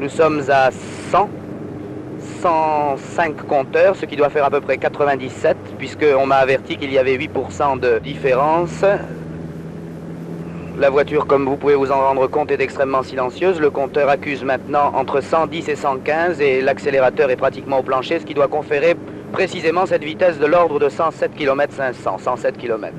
Nous 0.00 0.08
sommes 0.08 0.42
à 0.48 0.70
100 1.10 1.28
105 2.42 3.46
compteurs, 3.46 3.96
ce 3.96 4.06
qui 4.06 4.16
doit 4.16 4.28
faire 4.28 4.44
à 4.44 4.50
peu 4.50 4.60
près 4.60 4.78
97, 4.78 5.56
puisqu'on 5.78 6.26
m'a 6.26 6.36
averti 6.36 6.76
qu'il 6.76 6.92
y 6.92 6.98
avait 6.98 7.16
8% 7.16 7.80
de 7.80 7.98
différence. 7.98 8.84
La 10.78 10.90
voiture, 10.90 11.26
comme 11.26 11.44
vous 11.44 11.56
pouvez 11.56 11.74
vous 11.74 11.90
en 11.90 12.00
rendre 12.00 12.28
compte, 12.28 12.52
est 12.52 12.60
extrêmement 12.60 13.02
silencieuse. 13.02 13.58
Le 13.60 13.70
compteur 13.70 14.08
accuse 14.08 14.44
maintenant 14.44 14.92
entre 14.94 15.20
110 15.20 15.68
et 15.68 15.74
115 15.74 16.40
et 16.40 16.60
l'accélérateur 16.60 17.30
est 17.30 17.36
pratiquement 17.36 17.80
au 17.80 17.82
plancher, 17.82 18.20
ce 18.20 18.24
qui 18.24 18.34
doit 18.34 18.46
conférer 18.46 18.94
précisément 19.32 19.86
cette 19.86 20.04
vitesse 20.04 20.38
de 20.38 20.46
l'ordre 20.46 20.78
de 20.78 20.88
107 20.88 21.34
km 21.34 21.74
500, 21.74 22.18
107 22.18 22.56
km. 22.56 22.94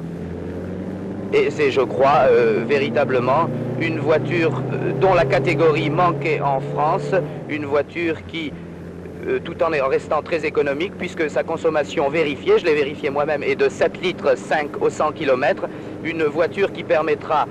Et 1.31 1.49
c'est, 1.51 1.71
je 1.71 1.81
crois, 1.81 2.25
euh, 2.29 2.63
véritablement 2.67 3.49
une 3.79 3.99
voiture 3.99 4.61
euh, 4.73 4.91
dont 4.99 5.13
la 5.13 5.25
catégorie 5.25 5.89
manquait 5.89 6.41
en 6.41 6.59
France, 6.59 7.13
une 7.47 7.65
voiture 7.65 8.25
qui 8.27 8.51
euh, 9.27 9.39
tout 9.39 9.61
en 9.63 9.69
restant 9.87 10.21
très 10.21 10.45
économique, 10.45 10.93
puisque 10.97 11.29
sa 11.29 11.43
consommation 11.43 12.09
vérifiée, 12.09 12.57
je 12.57 12.65
l'ai 12.65 12.75
vérifié 12.75 13.09
moi-même, 13.09 13.43
est 13.43 13.55
de 13.55 13.67
7 13.67 14.01
litres 14.01 14.37
5 14.37 14.81
au 14.81 14.89
100 14.89 15.11
km. 15.13 15.65
Une 16.03 16.23
voiture 16.23 16.71
qui 16.71 16.83
permettra 16.83 17.45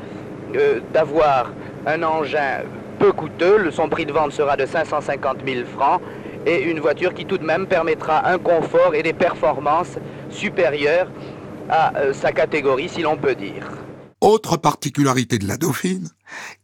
euh, 0.56 0.80
d'avoir 0.92 1.52
un 1.86 2.02
engin 2.02 2.62
peu 2.98 3.12
coûteux, 3.12 3.70
son 3.70 3.88
prix 3.88 4.06
de 4.06 4.12
vente 4.12 4.32
sera 4.32 4.56
de 4.56 4.66
550 4.66 5.38
000 5.46 5.66
francs, 5.66 6.00
et 6.46 6.62
une 6.62 6.80
voiture 6.80 7.12
qui 7.14 7.26
tout 7.26 7.38
de 7.38 7.44
même 7.44 7.66
permettra 7.66 8.28
un 8.28 8.38
confort 8.38 8.94
et 8.94 9.02
des 9.02 9.12
performances 9.12 9.98
supérieures 10.30 11.08
à 11.68 11.96
euh, 11.96 12.12
sa 12.12 12.32
catégorie, 12.32 12.88
si 12.88 13.02
l'on 13.02 13.16
peut 13.16 13.34
dire. 13.34 13.87
Autre 14.20 14.56
particularité 14.56 15.38
de 15.38 15.46
la 15.46 15.56
Dauphine, 15.56 16.08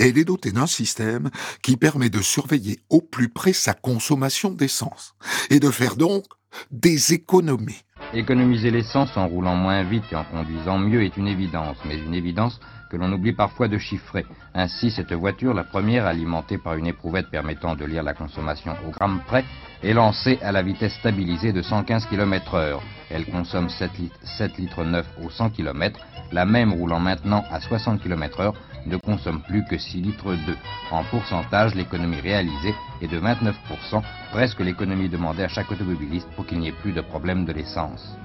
elle 0.00 0.18
est 0.18 0.24
dotée 0.24 0.50
d'un 0.50 0.66
système 0.66 1.30
qui 1.62 1.76
permet 1.76 2.10
de 2.10 2.20
surveiller 2.20 2.80
au 2.90 3.00
plus 3.00 3.28
près 3.28 3.52
sa 3.52 3.74
consommation 3.74 4.50
d'essence 4.50 5.14
et 5.50 5.60
de 5.60 5.70
faire 5.70 5.94
donc 5.94 6.24
des 6.72 7.12
économies. 7.12 7.82
Économiser 8.12 8.72
l'essence 8.72 9.16
en 9.16 9.28
roulant 9.28 9.54
moins 9.54 9.84
vite 9.84 10.04
et 10.10 10.16
en 10.16 10.24
conduisant 10.24 10.78
mieux 10.78 11.04
est 11.04 11.16
une 11.16 11.28
évidence, 11.28 11.76
mais 11.84 11.96
une 11.96 12.14
évidence 12.14 12.58
que 12.90 12.96
l'on 12.96 13.12
oublie 13.12 13.32
parfois 13.32 13.68
de 13.68 13.78
chiffrer. 13.78 14.26
Ainsi, 14.54 14.90
cette 14.90 15.12
voiture, 15.12 15.54
la 15.54 15.64
première 15.64 16.06
alimentée 16.06 16.58
par 16.58 16.74
une 16.74 16.86
éprouvette 16.86 17.30
permettant 17.30 17.74
de 17.74 17.84
lire 17.84 18.02
la 18.02 18.14
consommation 18.14 18.74
au 18.86 18.90
gramme 18.90 19.20
près, 19.26 19.44
est 19.82 19.92
lancée 19.92 20.38
à 20.42 20.52
la 20.52 20.62
vitesse 20.62 20.94
stabilisée 20.94 21.52
de 21.52 21.62
115 21.62 22.06
km 22.06 22.54
heure. 22.54 22.82
Elle 23.10 23.26
consomme 23.26 23.68
7 23.68 23.98
litres, 23.98 24.18
7 24.38 24.56
litres 24.58 24.84
9 24.84 25.06
au 25.22 25.30
100 25.30 25.50
km. 25.50 26.00
La 26.32 26.44
même 26.46 26.72
roulant 26.72 27.00
maintenant 27.00 27.44
à 27.50 27.60
60 27.60 28.02
km 28.02 28.40
heure 28.40 28.54
ne 28.86 28.96
consomme 28.96 29.42
plus 29.42 29.64
que 29.64 29.78
6 29.78 30.00
litres 30.00 30.34
2. 30.46 30.56
En 30.90 31.04
pourcentage, 31.04 31.74
l'économie 31.74 32.20
réalisée 32.20 32.74
est 33.00 33.08
de 33.08 33.20
29%, 33.20 34.02
presque 34.32 34.60
l'économie 34.60 35.08
demandée 35.08 35.42
à 35.42 35.48
chaque 35.48 35.70
automobiliste 35.70 36.28
pour 36.34 36.46
qu'il 36.46 36.58
n'y 36.58 36.68
ait 36.68 36.72
plus 36.72 36.92
de 36.92 37.00
problème 37.00 37.44
de 37.44 37.52
l'essence. 37.52 38.16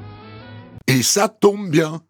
Et 0.90 1.04
ça 1.04 1.28
tombe 1.28 1.70
bien, 1.70 2.02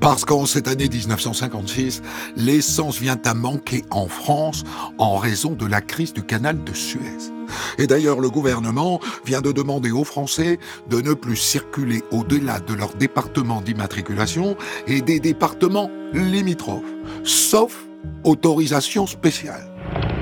parce 0.00 0.24
qu'en 0.24 0.44
cette 0.44 0.66
année 0.66 0.88
1956, 0.88 2.02
l'essence 2.36 2.98
vient 2.98 3.16
à 3.24 3.32
manquer 3.32 3.82
en 3.92 4.08
France 4.08 4.64
en 4.98 5.18
raison 5.18 5.52
de 5.52 5.64
la 5.64 5.80
crise 5.80 6.12
du 6.12 6.24
canal 6.24 6.64
de 6.64 6.72
Suez. 6.72 7.30
Et 7.78 7.86
d'ailleurs, 7.86 8.18
le 8.18 8.28
gouvernement 8.30 8.98
vient 9.24 9.40
de 9.40 9.52
demander 9.52 9.92
aux 9.92 10.02
Français 10.02 10.58
de 10.90 11.00
ne 11.00 11.14
plus 11.14 11.36
circuler 11.36 12.02
au-delà 12.10 12.58
de 12.58 12.74
leur 12.74 12.94
département 12.94 13.60
d'immatriculation 13.60 14.56
et 14.88 15.00
des 15.00 15.20
départements 15.20 15.88
limitrophes, 16.12 16.82
sauf 17.22 17.86
autorisation 18.24 19.06
spéciale. 19.06 19.62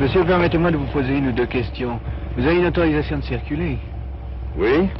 Monsieur, 0.02 0.22
permettez-moi 0.26 0.70
de 0.70 0.76
vous 0.76 0.92
poser 0.92 1.16
une 1.16 1.28
ou 1.28 1.32
deux 1.32 1.46
questions. 1.46 1.98
Vous 2.36 2.44
avez 2.44 2.56
une 2.56 2.66
autorisation 2.66 3.20
de 3.20 3.24
circuler? 3.24 3.78
Oui. 4.58 4.90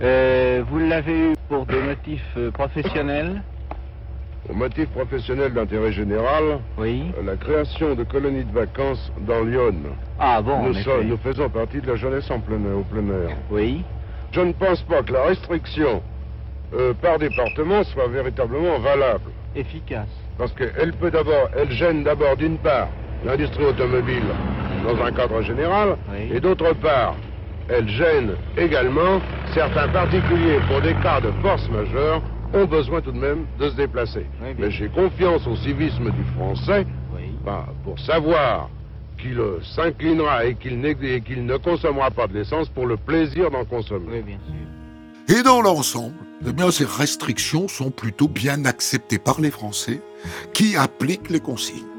Euh, 0.00 0.62
vous 0.68 0.78
l'avez 0.78 1.32
eu 1.32 1.34
pour 1.48 1.66
des 1.66 1.80
motifs 1.80 2.22
euh, 2.36 2.50
professionnels 2.50 3.42
Pour 4.46 4.56
motifs 4.56 4.88
professionnels 4.88 5.52
d'intérêt 5.52 5.92
général 5.92 6.60
Oui. 6.78 7.04
Euh, 7.18 7.22
la 7.24 7.36
création 7.36 7.94
de 7.94 8.04
colonies 8.04 8.44
de 8.44 8.52
vacances 8.52 9.12
dans 9.20 9.42
Lyon. 9.44 9.74
Ah 10.18 10.40
bon, 10.42 10.62
nous, 10.62 10.74
sommes, 10.74 11.06
nous 11.06 11.18
faisons 11.18 11.48
partie 11.48 11.80
de 11.80 11.86
la 11.88 11.96
jeunesse 11.96 12.30
en 12.30 12.40
plein, 12.40 12.56
au 12.56 12.82
plein 12.82 13.06
air. 13.28 13.36
Oui. 13.50 13.84
Je 14.32 14.40
ne 14.40 14.52
pense 14.52 14.82
pas 14.82 15.02
que 15.02 15.12
la 15.12 15.24
restriction 15.24 16.02
par 17.02 17.18
département 17.18 17.84
soit 17.84 18.08
véritablement 18.08 18.78
valable. 18.78 19.30
Efficace. 19.54 20.08
Parce 20.38 20.52
qu'elle 20.54 20.94
peut 20.94 21.10
d'abord, 21.10 21.50
elle 21.54 21.70
gêne 21.70 22.02
d'abord 22.02 22.34
d'une 22.38 22.56
part 22.56 22.88
l'industrie 23.26 23.64
automobile 23.66 24.22
dans 24.82 25.04
un 25.04 25.12
cadre 25.12 25.42
général, 25.42 25.96
et 26.34 26.40
d'autre 26.40 26.72
part, 26.74 27.14
elle 27.72 27.88
gêne 27.88 28.32
également 28.56 29.20
certains 29.54 29.88
particuliers 29.88 30.60
pour 30.68 30.80
des 30.82 30.94
cas 31.02 31.20
de 31.20 31.30
force 31.42 31.68
majeure 31.70 32.22
ont 32.54 32.66
besoin 32.66 33.00
tout 33.00 33.12
de 33.12 33.18
même 33.18 33.46
de 33.58 33.70
se 33.70 33.76
déplacer. 33.76 34.26
Mais 34.58 34.70
j'ai 34.70 34.88
confiance 34.88 35.46
au 35.46 35.56
civisme 35.56 36.10
du 36.10 36.24
Français 36.36 36.86
bah, 37.44 37.66
pour 37.84 37.98
savoir 37.98 38.68
qu'il 39.18 39.40
s'inclinera 39.74 40.44
et 40.44 40.54
qu'il 40.54 40.80
ne 40.80 41.56
consommera 41.56 42.10
pas 42.10 42.26
de 42.26 42.34
l'essence 42.34 42.68
pour 42.68 42.86
le 42.86 42.96
plaisir 42.96 43.50
d'en 43.50 43.64
consommer. 43.64 44.24
Et 45.28 45.42
dans 45.42 45.62
l'ensemble, 45.62 46.14
eh 46.46 46.52
bien, 46.52 46.70
ces 46.70 46.84
restrictions 46.84 47.68
sont 47.68 47.90
plutôt 47.90 48.28
bien 48.28 48.64
acceptées 48.64 49.18
par 49.18 49.40
les 49.40 49.50
Français 49.50 50.02
qui 50.52 50.76
appliquent 50.76 51.30
les 51.30 51.40
consignes. 51.40 51.91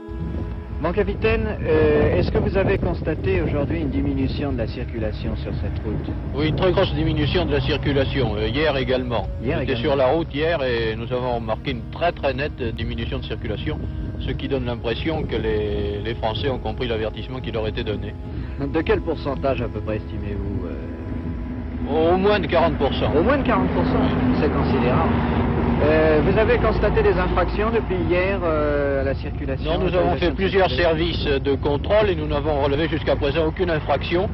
Mon 0.84 0.92
capitaine, 0.92 1.48
euh, 1.66 2.18
est-ce 2.18 2.30
que 2.30 2.40
vous 2.40 2.58
avez 2.58 2.78
constaté 2.78 3.42
aujourd'hui 3.42 3.80
une 3.80 3.90
diminution 3.90 4.52
de 4.52 4.58
la 4.58 4.68
circulation 4.68 5.34
sur 5.38 5.54
cette 5.62 5.82
route 5.82 6.14
Oui, 6.36 6.50
une 6.50 6.58
très 6.58 6.74
grosse 6.74 6.94
diminution 6.94 7.46
de 7.46 7.54
la 7.54 7.62
circulation, 7.62 8.36
euh, 8.36 8.50
hier 8.50 8.76
également. 8.76 9.26
Hier 9.42 9.62
J'étais 9.62 9.78
sur 9.78 9.96
la 9.96 10.08
route 10.08 10.28
hier 10.34 10.62
et 10.62 10.98
nous 10.98 11.10
avons 11.14 11.36
remarqué 11.36 11.72
une 11.72 11.90
très 11.90 12.12
très 12.12 12.34
nette 12.34 12.62
diminution 12.76 13.20
de 13.20 13.24
circulation, 13.24 13.80
ce 14.20 14.32
qui 14.32 14.50
donne 14.50 14.66
l'impression 14.66 15.24
que 15.24 15.38
les, 15.38 16.02
les, 16.04 16.16
Français 16.16 16.50
ont 16.50 16.60
compris 16.60 16.90
l'avertissement 16.90 17.40
qui 17.40 17.54
leur 17.54 17.66
était 17.66 17.86
donné. 17.86 18.14
De 18.60 18.82
quel 18.82 19.00
pourcentage 19.00 19.62
à 19.62 19.70
peu 19.70 19.80
près 19.80 19.96
estimez-vous 19.96 20.68
euh... 20.68 22.14
Au 22.14 22.18
moins 22.18 22.42
de 22.42 22.48
40%. 22.48 23.18
Au 23.18 23.24
moins 23.24 23.38
de 23.38 23.44
40%, 23.44 23.56
c'est 24.42 24.52
considérable. 24.52 25.14
Euh, 25.84 26.22
vous 26.24 26.38
avez 26.38 26.58
constaté 26.60 27.04
des 27.04 27.14
infractions 27.14 27.70
depuis 27.70 27.98
hier 28.10 28.40
euh, 28.42 29.02
à 29.02 29.04
la 29.04 29.16
circulation 29.16 29.74
Non, 29.74 29.86
nous 29.86 29.94
avons 29.94 30.16
fait 30.16 30.32
plusieurs 30.32 30.72
services 30.72 31.26
de 31.26 31.56
contrôle 31.56 32.10
et 32.10 32.16
nous 32.16 32.28
n'avons 32.28 32.62
relevé 32.64 32.88
jusqu'à 32.88 33.18
présent 33.18 33.46
aucune 33.46 33.70
infraction. 33.70 34.30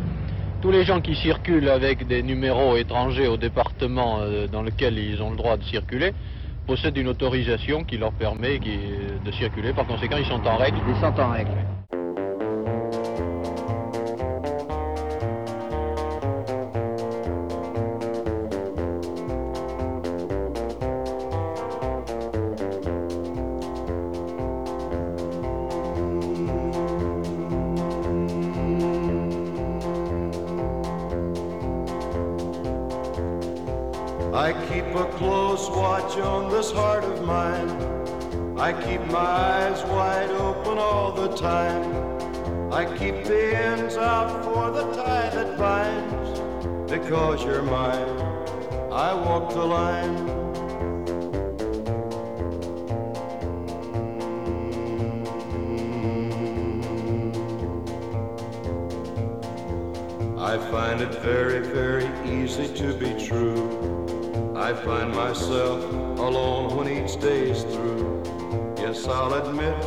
Tous 0.62 0.70
les 0.70 0.84
gens 0.84 1.02
qui 1.02 1.16
circulent 1.16 1.70
avec 1.70 2.06
des 2.06 2.22
numéros 2.22 2.76
étrangers 2.76 3.28
au 3.28 3.38
département 3.38 4.20
euh, 4.20 4.48
dans 4.48 4.62
lequel 4.62 5.00
ils 5.00 5.22
ont 5.24 5.32
le 5.32 5.38
droit 5.38 5.58
de 5.58 5.64
circuler 5.64 6.14
possèdent 6.68 6.98
une 6.98 7.08
autorisation 7.08 7.84
qui 7.84 7.98
leur 7.98 8.12
permet 8.12 8.60
de 8.60 9.32
circuler. 9.32 9.74
Par 9.74 9.88
conséquent, 9.88 10.18
ils 10.20 10.26
sont 10.26 10.46
en 10.46 10.58
règle. 10.58 10.78
Ils 10.88 11.02
sont 11.02 11.20
en 11.20 11.32
règle. 11.32 11.50
Watch 36.10 36.20
on 36.20 36.50
this 36.50 36.72
heart 36.72 37.04
of 37.04 37.26
mine. 37.26 37.70
I 38.58 38.74
keep 38.74 39.02
my 39.12 39.20
eyes 39.20 39.84
wide 39.86 40.32
open 40.32 40.78
all 40.78 41.12
the 41.12 41.36
time. 41.36 42.72
I 42.72 42.86
keep 42.98 43.24
the 43.26 43.56
ends 43.56 43.96
out 43.96 44.44
for 44.44 44.72
the 44.72 44.92
tie 44.94 45.30
that 45.30 45.58
binds. 45.58 46.40
Because 46.92 47.44
you're 47.44 47.62
mine, 47.62 48.10
I 48.92 49.14
walk 49.14 49.54
the 49.54 49.66
line. 49.66 50.40
I 60.40 60.58
find 60.72 61.02
it 61.02 61.14
very, 61.22 61.60
very 61.60 62.10
easy 62.28 62.68
to 62.76 62.94
be 62.98 63.28
true. 63.28 63.49
Find 64.86 65.14
myself 65.14 65.84
alone 66.20 66.76
when 66.78 66.88
each 66.88 67.20
day 67.20 67.50
is 67.50 67.64
through. 67.64 68.24
Yes, 68.78 69.08
I'll 69.08 69.34
admit 69.34 69.80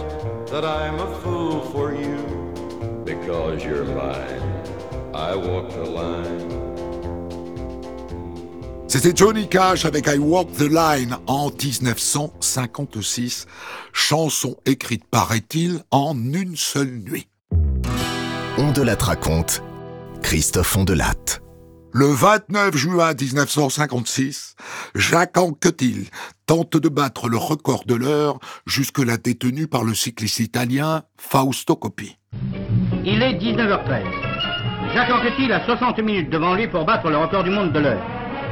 that 0.49 0.64
I'm 0.64 0.99
a 1.00 1.14
fool 1.20 1.61
for 1.72 1.94
you. 1.94 2.18
Because 3.04 3.64
you're 3.64 3.84
mine, 3.84 4.42
I 5.14 5.34
walk 5.34 5.70
the 5.70 5.84
line. 5.84 6.62
C'était 8.87 9.16
Johnny 9.16 9.49
Cash 9.49 9.87
avec 9.87 10.06
I 10.06 10.18
Walk 10.18 10.52
the 10.52 10.68
Line 10.70 11.16
en 11.26 11.49
1956, 11.49 13.46
chanson 13.94 14.56
écrite, 14.66 15.04
paraît-il, 15.11 15.80
en 15.90 16.14
une 16.14 16.56
seule 16.56 16.90
nuit. 16.90 17.26
On 18.58 18.70
de 18.72 18.82
la 18.82 18.94
raconte, 18.96 19.62
Christophe 20.20 20.76
Ondelat. 20.76 21.41
Le 21.94 22.06
29 22.06 22.75
juin 22.75 23.12
1956, 23.12 24.56
Jacques 24.94 25.37
Anquetil 25.37 26.08
tente 26.46 26.78
de 26.78 26.88
battre 26.88 27.28
le 27.28 27.37
record 27.37 27.84
de 27.87 27.94
l'heure 27.94 28.38
jusque-là 28.64 29.18
détenu 29.18 29.66
par 29.66 29.84
le 29.84 29.92
cycliste 29.92 30.40
italien 30.40 31.02
Fausto 31.18 31.76
Coppi. 31.76 32.16
Il 33.04 33.20
est 33.20 33.34
19h13. 33.34 34.04
Jacques 34.94 35.11
Anquetil 35.11 35.52
a 35.52 35.66
60 35.66 35.99
minutes 35.99 36.30
devant 36.30 36.54
lui 36.54 36.66
pour 36.66 36.87
battre 36.87 37.11
le 37.11 37.18
record 37.18 37.44
du 37.44 37.50
monde 37.50 37.75
de 37.75 37.80
l'heure. 37.80 38.02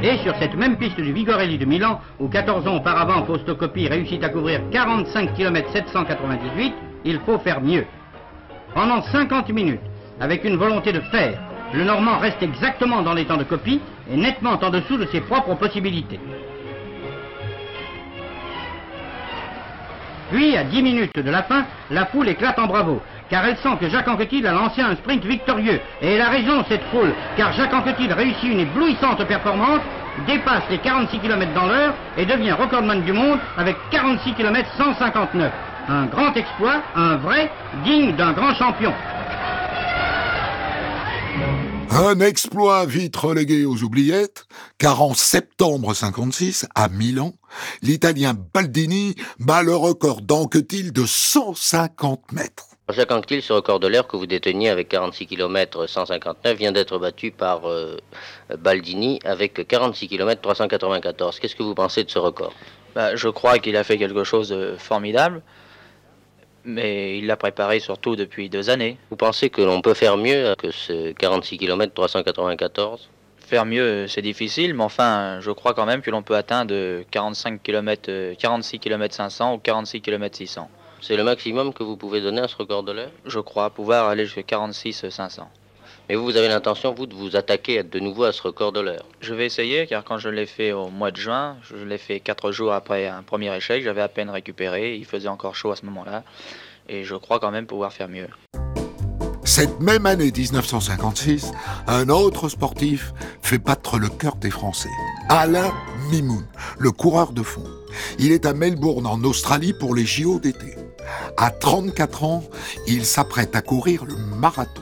Et 0.03 0.19
sur 0.19 0.35
cette 0.37 0.53
même 0.53 0.77
piste 0.77 1.01
du 1.01 1.11
Vigorelli 1.11 1.57
de 1.57 1.65
Milan, 1.65 1.99
où 2.19 2.27
14 2.27 2.67
ans 2.67 2.77
auparavant 2.77 3.25
Fausto 3.25 3.55
Coppi 3.55 3.87
réussit 3.87 4.23
à 4.23 4.29
couvrir 4.29 4.61
45 4.71 5.33
km 5.33 5.67
798, 5.71 6.75
il 7.05 7.19
faut 7.21 7.39
faire 7.39 7.59
mieux. 7.59 7.87
Pendant 8.75 9.01
50 9.01 9.49
minutes, 9.49 9.81
avec 10.19 10.43
une 10.43 10.57
volonté 10.57 10.93
de 10.93 11.01
faire, 11.09 11.41
le 11.73 11.83
Normand 11.83 12.17
reste 12.17 12.43
exactement 12.43 13.01
dans 13.01 13.13
les 13.13 13.25
temps 13.25 13.37
de 13.37 13.43
Coppi 13.43 13.79
et 14.11 14.17
nettement 14.17 14.59
en 14.61 14.69
dessous 14.69 14.97
de 14.97 15.05
ses 15.05 15.21
propres 15.21 15.55
possibilités. 15.55 16.19
Puis, 20.31 20.55
à 20.55 20.63
10 20.63 20.81
minutes 20.81 21.15
de 21.19 21.29
la 21.29 21.43
fin, 21.43 21.65
la 21.89 22.05
foule 22.05 22.29
éclate 22.29 22.57
en 22.57 22.65
bravo, 22.65 23.01
car 23.29 23.45
elle 23.45 23.57
sent 23.57 23.77
que 23.79 23.89
Jacques 23.89 24.07
Anquetil 24.07 24.47
a 24.47 24.53
lancé 24.53 24.81
un 24.81 24.95
sprint 24.95 25.23
victorieux. 25.25 25.79
Et 26.01 26.13
elle 26.13 26.21
a 26.21 26.29
raison, 26.29 26.63
cette 26.69 26.83
foule, 26.85 27.13
car 27.35 27.51
Jacques 27.53 27.73
Anquetil 27.73 28.11
réussit 28.13 28.51
une 28.51 28.61
éblouissante 28.61 29.23
performance, 29.25 29.81
dépasse 30.27 30.63
les 30.69 30.77
46 30.77 31.19
km 31.19 31.53
dans 31.53 31.67
l'heure 31.67 31.93
et 32.17 32.25
devient 32.25 32.53
recordman 32.53 33.01
du 33.01 33.11
monde 33.11 33.39
avec 33.57 33.75
46 33.91 34.33
km 34.33 34.69
159. 34.77 35.51
Un 35.89 36.05
grand 36.05 36.33
exploit, 36.33 36.81
un 36.95 37.17
vrai, 37.17 37.51
digne 37.83 38.13
d'un 38.13 38.31
grand 38.31 38.53
champion. 38.53 38.93
Un 41.93 42.21
exploit 42.21 42.85
vite 42.85 43.17
relégué 43.17 43.65
aux 43.65 43.83
oubliettes, 43.83 44.45
car 44.77 45.01
en 45.01 45.13
septembre 45.13 45.93
56, 45.93 46.65
à 46.73 46.87
Milan, 46.87 47.33
l'Italien 47.81 48.33
Baldini 48.53 49.15
bat 49.39 49.61
le 49.61 49.75
record 49.75 50.21
d'Anquetil 50.21 50.93
de 50.93 51.05
150 51.05 52.31
mètres. 52.31 52.67
Jacques 52.87 53.11
Anquetil, 53.11 53.41
ce 53.41 53.51
record 53.51 53.81
de 53.81 53.87
l'heure 53.87 54.07
que 54.07 54.15
vous 54.15 54.25
déteniez 54.25 54.69
avec 54.69 54.87
46 54.87 55.27
km 55.27 55.85
159 55.85 56.57
vient 56.57 56.71
d'être 56.71 56.97
battu 56.97 57.31
par 57.31 57.69
euh, 57.69 57.97
Baldini 58.57 59.19
avec 59.25 59.67
46 59.67 60.07
km 60.07 60.39
394. 60.41 61.39
Qu'est-ce 61.39 61.57
que 61.57 61.63
vous 61.63 61.75
pensez 61.75 62.05
de 62.05 62.09
ce 62.09 62.19
record? 62.19 62.53
Bah, 62.95 63.17
Je 63.17 63.27
crois 63.27 63.59
qu'il 63.59 63.75
a 63.75 63.83
fait 63.83 63.97
quelque 63.97 64.23
chose 64.23 64.47
de 64.47 64.75
formidable 64.77 65.41
mais 66.65 67.17
il 67.17 67.27
l'a 67.27 67.37
préparé 67.37 67.79
surtout 67.79 68.15
depuis 68.15 68.49
deux 68.49 68.69
années. 68.69 68.97
Vous 69.09 69.15
pensez 69.15 69.49
que 69.49 69.61
l'on 69.61 69.81
peut 69.81 69.93
faire 69.93 70.17
mieux 70.17 70.53
que 70.57 70.71
ce 70.71 71.11
46 71.13 71.57
km 71.57 71.93
394 71.93 73.09
Faire 73.39 73.65
mieux, 73.65 74.07
c'est 74.07 74.21
difficile, 74.21 74.73
mais 74.73 74.83
enfin, 74.83 75.39
je 75.41 75.51
crois 75.51 75.73
quand 75.73 75.85
même 75.85 76.01
que 76.01 76.09
l'on 76.09 76.23
peut 76.23 76.35
atteindre 76.35 77.01
45 77.11 77.61
km, 77.61 78.33
46 78.37 78.79
km 78.79 79.13
500 79.13 79.55
ou 79.55 79.57
46 79.57 80.01
km 80.01 80.37
600. 80.37 80.69
C'est 81.01 81.17
le 81.17 81.23
maximum 81.23 81.73
que 81.73 81.83
vous 81.83 81.97
pouvez 81.97 82.21
donner 82.21 82.41
à 82.41 82.47
ce 82.47 82.55
record 82.55 82.83
de 82.83 82.91
l'heure? 82.91 83.11
Je 83.25 83.39
crois 83.39 83.71
pouvoir 83.71 84.07
aller 84.07 84.25
jusqu'à 84.25 84.43
46 84.43 85.09
500. 85.09 85.49
Mais 86.11 86.17
vous, 86.17 86.25
vous 86.25 86.35
avez 86.35 86.49
l'intention, 86.49 86.93
vous, 86.93 87.05
de 87.05 87.15
vous 87.15 87.37
attaquer 87.37 87.83
de 87.83 87.99
nouveau 88.01 88.25
à 88.25 88.33
ce 88.33 88.41
record 88.41 88.73
de 88.73 88.81
l'heure 88.81 89.05
Je 89.21 89.33
vais 89.33 89.45
essayer, 89.45 89.87
car 89.87 90.03
quand 90.03 90.17
je 90.17 90.27
l'ai 90.27 90.45
fait 90.45 90.73
au 90.73 90.89
mois 90.89 91.09
de 91.09 91.15
juin, 91.15 91.55
je 91.61 91.77
l'ai 91.85 91.97
fait 91.97 92.19
quatre 92.19 92.51
jours 92.51 92.73
après 92.73 93.07
un 93.07 93.23
premier 93.23 93.55
échec, 93.55 93.81
j'avais 93.81 94.01
à 94.01 94.09
peine 94.09 94.29
récupéré, 94.29 94.97
il 94.97 95.05
faisait 95.05 95.29
encore 95.29 95.55
chaud 95.55 95.71
à 95.71 95.77
ce 95.77 95.85
moment-là, 95.85 96.25
et 96.89 97.05
je 97.05 97.15
crois 97.15 97.39
quand 97.39 97.51
même 97.51 97.65
pouvoir 97.65 97.93
faire 97.93 98.09
mieux. 98.09 98.27
Cette 99.45 99.79
même 99.79 100.05
année 100.05 100.33
1956, 100.35 101.53
un 101.87 102.09
autre 102.09 102.49
sportif 102.49 103.13
fait 103.41 103.57
battre 103.57 103.97
le 103.97 104.09
cœur 104.09 104.35
des 104.35 104.51
Français. 104.51 104.89
Alain 105.29 105.71
Mimoun, 106.11 106.45
le 106.77 106.91
coureur 106.91 107.31
de 107.31 107.41
fond. 107.41 107.63
Il 108.19 108.33
est 108.33 108.45
à 108.45 108.53
Melbourne 108.53 109.07
en 109.07 109.23
Australie 109.23 109.71
pour 109.71 109.95
les 109.95 110.05
JO 110.05 110.41
d'été. 110.41 110.75
À 111.37 111.51
34 111.51 112.25
ans, 112.25 112.43
il 112.85 113.05
s'apprête 113.05 113.55
à 113.55 113.61
courir 113.61 114.03
le 114.03 114.17
marathon. 114.17 114.81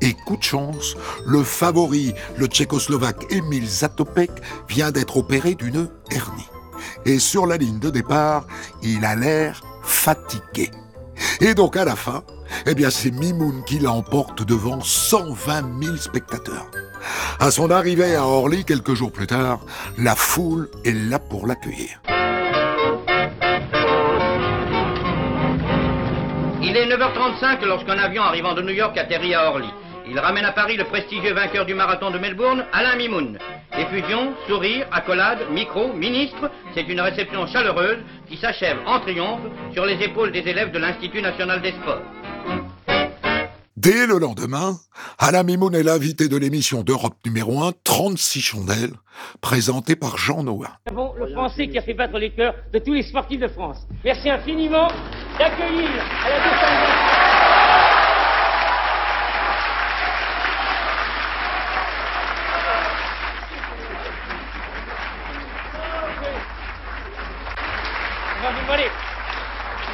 Et 0.00 0.14
coup 0.14 0.36
de 0.36 0.42
chance, 0.42 0.96
le 1.26 1.42
favori, 1.42 2.14
le 2.36 2.46
tchécoslovaque 2.46 3.24
Emil 3.30 3.66
Zatopek, 3.66 4.30
vient 4.68 4.90
d'être 4.90 5.16
opéré 5.16 5.54
d'une 5.54 5.88
hernie. 6.10 6.48
Et 7.04 7.18
sur 7.18 7.46
la 7.46 7.56
ligne 7.56 7.78
de 7.78 7.90
départ, 7.90 8.46
il 8.82 9.04
a 9.04 9.14
l'air 9.14 9.62
fatigué. 9.82 10.70
Et 11.40 11.54
donc 11.54 11.76
à 11.76 11.84
la 11.84 11.96
fin, 11.96 12.22
eh 12.66 12.74
bien 12.74 12.90
c'est 12.90 13.10
Mimoun 13.10 13.64
qui 13.64 13.78
l'emporte 13.78 14.42
devant 14.44 14.80
120 14.80 15.82
000 15.82 15.96
spectateurs. 15.96 16.70
À 17.40 17.50
son 17.50 17.70
arrivée 17.70 18.14
à 18.14 18.26
Orly 18.26 18.64
quelques 18.64 18.94
jours 18.94 19.12
plus 19.12 19.26
tard, 19.26 19.60
la 19.98 20.14
foule 20.14 20.70
est 20.84 20.92
là 20.92 21.18
pour 21.18 21.46
l'accueillir. 21.46 22.00
Il 26.72 26.78
est 26.78 26.86
9h35 26.86 27.66
lorsqu'un 27.66 27.98
avion 27.98 28.22
arrivant 28.22 28.54
de 28.54 28.62
New 28.62 28.72
York 28.72 28.96
atterrit 28.96 29.34
à 29.34 29.50
Orly. 29.50 29.68
Il 30.08 30.18
ramène 30.18 30.46
à 30.46 30.52
Paris 30.52 30.78
le 30.78 30.84
prestigieux 30.84 31.34
vainqueur 31.34 31.66
du 31.66 31.74
marathon 31.74 32.10
de 32.10 32.16
Melbourne, 32.16 32.64
Alain 32.72 32.96
Mimoun. 32.96 33.38
Effusion, 33.76 34.32
sourires, 34.48 34.86
accolades, 34.90 35.50
micro, 35.50 35.92
ministre, 35.92 36.50
c'est 36.72 36.88
une 36.88 37.02
réception 37.02 37.46
chaleureuse 37.46 37.98
qui 38.26 38.38
s'achève 38.38 38.78
en 38.86 39.00
triomphe 39.00 39.42
sur 39.74 39.84
les 39.84 40.02
épaules 40.02 40.32
des 40.32 40.48
élèves 40.48 40.70
de 40.70 40.78
l'Institut 40.78 41.20
national 41.20 41.60
des 41.60 41.72
sports. 41.72 42.00
Dès 43.82 44.06
le 44.06 44.18
lendemain, 44.20 44.76
Alain 45.18 45.42
Mimoun 45.42 45.74
est 45.74 45.82
l'invité 45.82 46.28
de 46.28 46.36
l'émission 46.36 46.84
d'Europe 46.84 47.16
numéro 47.26 47.64
1, 47.64 47.72
36 47.82 48.40
chandelles, 48.40 48.92
présentée 49.40 49.96
par 49.96 50.18
Jean 50.18 50.46
avons 50.86 51.14
le 51.18 51.26
Français 51.32 51.66
qui 51.66 51.78
a 51.78 51.82
fait 51.82 51.92
battre 51.92 52.16
les 52.16 52.30
cœurs 52.30 52.54
de 52.72 52.78
tous 52.78 52.92
les 52.94 53.02
sportifs 53.02 53.40
de 53.40 53.48
France. 53.48 53.78
Merci 54.04 54.30
infiniment 54.30 54.86
d'accueillir 55.36 55.90
à 56.24 56.30
la 56.30 56.36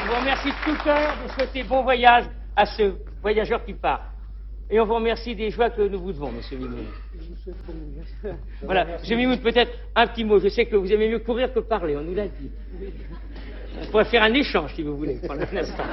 je 0.05 0.09
vous 0.11 0.21
remercie 0.21 0.49
de 0.49 0.65
tout 0.65 0.77
cœur 0.85 1.15
de 1.27 1.33
souhaiter 1.33 1.63
bon 1.63 1.83
voyage 1.83 2.25
à 2.59 2.67
ce 2.67 2.93
voyageur 3.23 3.65
qui 3.65 3.73
part. 3.73 4.13
Et 4.69 4.81
on 4.81 4.85
vous 4.85 4.97
remercie 4.97 5.35
des 5.35 5.49
joies 5.51 5.71
que 5.71 5.81
nous 5.81 6.01
vous 6.01 6.13
devons, 6.13 6.33
Monsieur 6.33 6.59
Mimoun. 6.59 6.87
Voilà, 8.63 8.99
Monsieur 8.99 9.17
Mimoun, 9.17 9.39
peut-être 9.39 9.73
un 9.95 10.09
petit 10.09 10.25
mot. 10.25 10.41
Je 10.41 10.49
sais 10.49 10.67
que 10.67 10.75
vous 10.75 10.93
aimez 10.93 11.09
mieux 11.09 11.21
courir 11.21 11.55
que 11.55 11.61
parler, 11.61 11.97
on 11.97 12.03
nous 12.03 12.15
l'a 12.15 12.27
dit. 12.27 12.51
On 13.81 13.87
pourrait 13.93 14.07
faire 14.07 14.25
un 14.25 14.35
échange, 14.35 14.75
si 14.75 14.83
vous 14.83 14.97
voulez, 14.97 15.21
pendant 15.27 15.43
un 15.43 15.57
instant. 15.57 15.85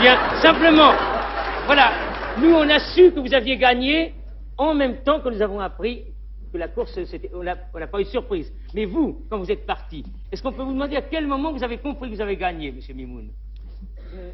Eh 0.00 0.40
simplement, 0.40 0.92
voilà, 1.66 1.90
nous, 2.40 2.54
on 2.54 2.68
a 2.70 2.78
su 2.78 3.10
que 3.10 3.18
vous 3.18 3.34
aviez 3.34 3.56
gagné 3.56 4.14
en 4.56 4.74
même 4.74 4.98
temps 5.02 5.20
que 5.20 5.28
nous 5.28 5.42
avons 5.42 5.58
appris 5.58 6.04
que 6.52 6.56
la 6.56 6.68
course, 6.68 6.98
on 7.34 7.42
n'a 7.42 7.86
pas 7.88 8.00
eu 8.00 8.04
de 8.04 8.08
surprise. 8.08 8.52
Mais 8.74 8.84
vous, 8.84 9.26
quand 9.28 9.38
vous 9.38 9.50
êtes 9.50 9.66
parti, 9.66 10.04
est-ce 10.30 10.40
qu'on 10.40 10.52
peut 10.52 10.62
vous 10.62 10.72
demander 10.72 10.94
à 10.96 11.02
quel 11.02 11.26
moment 11.26 11.52
vous 11.52 11.64
avez 11.64 11.78
compris 11.78 12.08
que 12.10 12.14
vous 12.14 12.20
avez 12.20 12.36
gagné, 12.36 12.70
Monsieur 12.70 12.94
Mimoun? 12.94 13.28
Euh, 14.14 14.30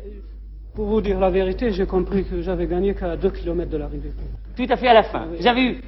Pour 0.74 0.86
vous 0.86 1.02
dire 1.02 1.20
la 1.20 1.28
vérité, 1.28 1.70
j'ai 1.70 1.84
compris 1.84 2.24
que 2.24 2.40
j'avais 2.40 2.66
gagné 2.66 2.94
qu'à 2.94 3.14
2 3.14 3.28
km 3.30 3.70
de 3.70 3.76
l'arrivée. 3.76 4.12
Tout 4.56 4.64
à 4.70 4.76
fait 4.76 4.88
à 4.88 4.94
la 4.94 5.02
fin. 5.02 5.26
Vous 5.38 5.46
avez 5.46 5.62
eu 5.62 5.80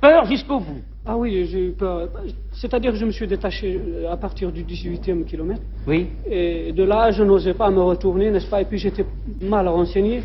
peur 0.00 0.24
jusqu'au 0.26 0.60
bout. 0.60 0.80
Ah 1.04 1.16
oui, 1.16 1.48
j'ai 1.50 1.66
eu 1.66 1.70
peur. 1.72 2.08
C'est-à-dire 2.52 2.92
que 2.92 2.98
je 2.98 3.04
me 3.04 3.10
suis 3.10 3.26
détaché 3.26 3.80
euh, 3.84 4.12
à 4.12 4.16
partir 4.16 4.52
du 4.52 4.62
18e 4.62 5.24
kilomètre. 5.24 5.62
Oui. 5.84 6.06
Et 6.30 6.70
de 6.72 6.84
là, 6.84 7.10
je 7.10 7.24
n'osais 7.24 7.54
pas 7.54 7.70
me 7.70 7.80
retourner, 7.80 8.30
n'est-ce 8.30 8.46
pas? 8.46 8.60
Et 8.60 8.66
puis 8.66 8.78
j'étais 8.78 9.04
mal 9.40 9.66
renseigné. 9.66 10.22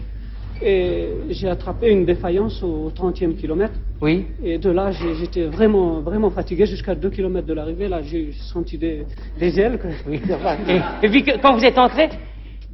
Et 0.62 1.08
j'ai 1.32 1.50
attrapé 1.50 1.90
une 1.90 2.06
défaillance 2.06 2.62
au 2.62 2.92
30e 2.92 3.36
kilomètre. 3.36 3.74
Oui. 4.02 4.28
Et 4.44 4.60
de 4.60 4.70
là, 4.70 4.92
j'étais 4.92 5.46
vraiment, 5.46 6.02
vraiment 6.02 6.30
fatigué 6.30 6.68
jusqu'à 6.68 6.94
2 6.94 7.10
km 7.10 7.48
de 7.48 7.54
l'arrivée. 7.54 7.88
Là, 7.88 8.04
j'ai 8.04 8.34
senti 8.34 8.78
des, 8.78 9.04
des 9.40 9.60
ailes. 9.60 9.80
Oui, 10.08 10.22
et, 10.70 11.06
et 11.06 11.10
puis 11.10 11.26
quand 11.42 11.56
vous 11.58 11.66
êtes 11.66 11.78
entré, 11.80 12.10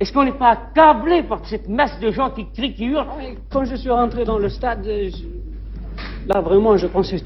est-ce 0.02 0.12
qu'on 0.12 0.24
n'est 0.24 0.32
pas 0.32 0.50
accablé 0.50 1.22
par 1.22 1.46
cette 1.46 1.70
masse 1.70 2.00
de 2.00 2.10
gens 2.10 2.32
qui 2.32 2.48
crient, 2.52 2.74
qui 2.74 2.86
hurlent 2.86 3.06
Quand 3.52 3.66
je 3.66 3.76
suis 3.76 3.92
rentré 3.92 4.26
dans 4.26 4.40
le 4.40 4.50
stade, 4.50 4.84
je- 4.84 6.28
là, 6.28 6.42
vraiment, 6.42 6.76
je 6.76 6.88
pensais 6.88 7.22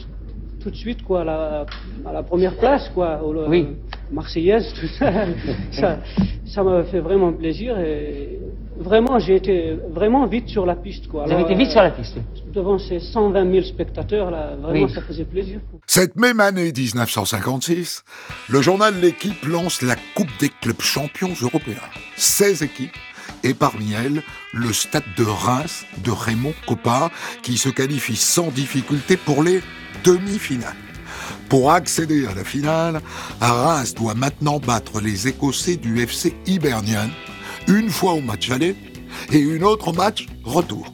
tout, 0.60 0.70
de 0.70 0.76
suite 0.76 1.02
quoi, 1.04 1.22
à, 1.22 1.24
la, 1.24 1.66
à 2.06 2.12
la 2.12 2.22
première 2.24 2.58
place, 2.58 2.90
quoi, 2.90 3.24
au, 3.24 3.48
Oui. 3.48 3.78
Marseillaise, 4.12 4.74
tout 4.74 4.88
ça. 4.88 5.10
ça. 5.72 6.00
Ça 6.44 6.64
m'a 6.64 6.84
fait 6.84 7.00
vraiment 7.00 7.32
plaisir 7.32 7.80
et 7.80 8.40
vraiment, 8.78 9.20
j'ai 9.20 9.36
été 9.36 9.78
vraiment 9.92 10.26
vite 10.28 10.50
sur 10.50 10.66
la 10.66 10.76
piste, 10.76 11.08
quoi. 11.08 11.26
Vous 11.26 11.32
avez 11.32 11.44
été 11.44 11.56
vite 11.56 11.70
euh, 11.70 11.72
sur 11.72 11.82
la 11.82 11.92
piste. 11.92 12.16
Devant 12.54 12.80
ces 12.80 13.00
120 13.00 13.52
000 13.52 13.66
spectateurs, 13.66 14.32
là, 14.32 14.56
vraiment, 14.62 14.86
Oui. 14.86 14.94
ça 14.94 15.02
faisait 15.02 15.26
plaisir. 15.26 15.60
Cette 15.88 16.16
même 16.16 16.40
année 16.40 16.72
1956, 16.76 18.04
le 18.50 18.62
journal 18.62 18.94
L'équipe 19.02 19.46
lance 19.46 19.82
la 19.82 19.96
Coupe 20.16 20.30
des 20.40 20.50
clubs 20.50 20.82
champions 20.82 21.34
européens. 21.42 21.76
16 22.18 22.62
équipes, 22.64 22.96
et 23.44 23.54
parmi 23.54 23.94
elles, 23.94 24.24
le 24.54 24.74
stade 24.74 25.04
de 25.18 25.24
Reims 25.24 25.86
de 26.04 26.12
Raymond 26.12 26.54
Coppa, 26.68 27.12
qui 27.44 27.58
se 27.58 27.70
qualifie 27.70 28.16
sans 28.16 28.48
difficulté 28.52 29.18
pour 29.18 29.44
les 29.44 29.62
demi-finales. 30.04 30.76
Pour 31.50 31.72
accéder 31.72 32.26
à 32.26 32.34
la 32.34 32.44
finale, 32.44 33.02
Reims 33.40 33.94
doit 33.94 34.16
maintenant 34.16 34.60
battre 34.60 35.00
les 35.00 35.28
Écossais 35.28 35.76
du 35.76 36.02
FC 36.02 36.34
Hibernian, 36.48 37.10
une 37.68 37.90
fois 37.90 38.14
au 38.14 38.22
match 38.22 38.50
aller 38.52 38.76
et 39.32 39.38
une 39.40 39.64
autre 39.64 39.90
au 39.90 39.94
match 39.94 40.26
retour. 40.44 40.92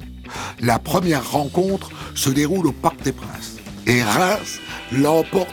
La 0.61 0.79
première 0.79 1.29
rencontre 1.31 1.89
se 2.15 2.29
déroule 2.29 2.67
au 2.67 2.71
Parc 2.71 3.01
des 3.03 3.11
Princes 3.11 3.57
et 3.87 4.01
Reims 4.03 4.59
l'emporte 4.91 5.49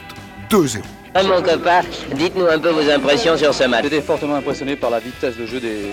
2-0. 0.49 0.79
Ah, 1.15 1.23
mon 1.23 1.41
copain, 1.41 1.81
dites-nous 2.15 2.45
un 2.45 2.59
peu 2.59 2.69
vos 2.69 2.87
impressions 2.89 3.35
sur 3.35 3.53
ce 3.53 3.63
match. 3.63 3.83
J'étais 3.83 4.01
fortement 4.01 4.35
impressionné 4.35 4.75
par 4.75 4.91
la 4.91 4.99
vitesse 4.99 5.35
de 5.37 5.45
jeu 5.45 5.59
des, 5.59 5.87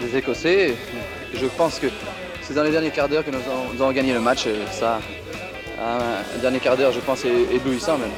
des 0.00 0.16
Écossais. 0.18 0.74
Je 1.34 1.46
pense 1.46 1.78
que 1.78 1.86
c'est 2.42 2.54
dans 2.54 2.62
les 2.62 2.70
derniers 2.70 2.90
quarts 2.90 3.08
d'heure 3.08 3.24
que 3.24 3.30
nous 3.30 3.38
avons, 3.38 3.72
nous 3.74 3.82
avons 3.82 3.92
gagné 3.92 4.12
le 4.12 4.20
match. 4.20 4.46
et 4.46 4.54
Ça, 4.70 5.00
un, 5.82 6.36
un 6.36 6.38
dernier 6.40 6.58
quart 6.60 6.76
d'heure, 6.76 6.92
je 6.92 7.00
pense, 7.00 7.24
é- 7.24 7.54
éblouissant 7.54 7.96
même. 7.98 8.10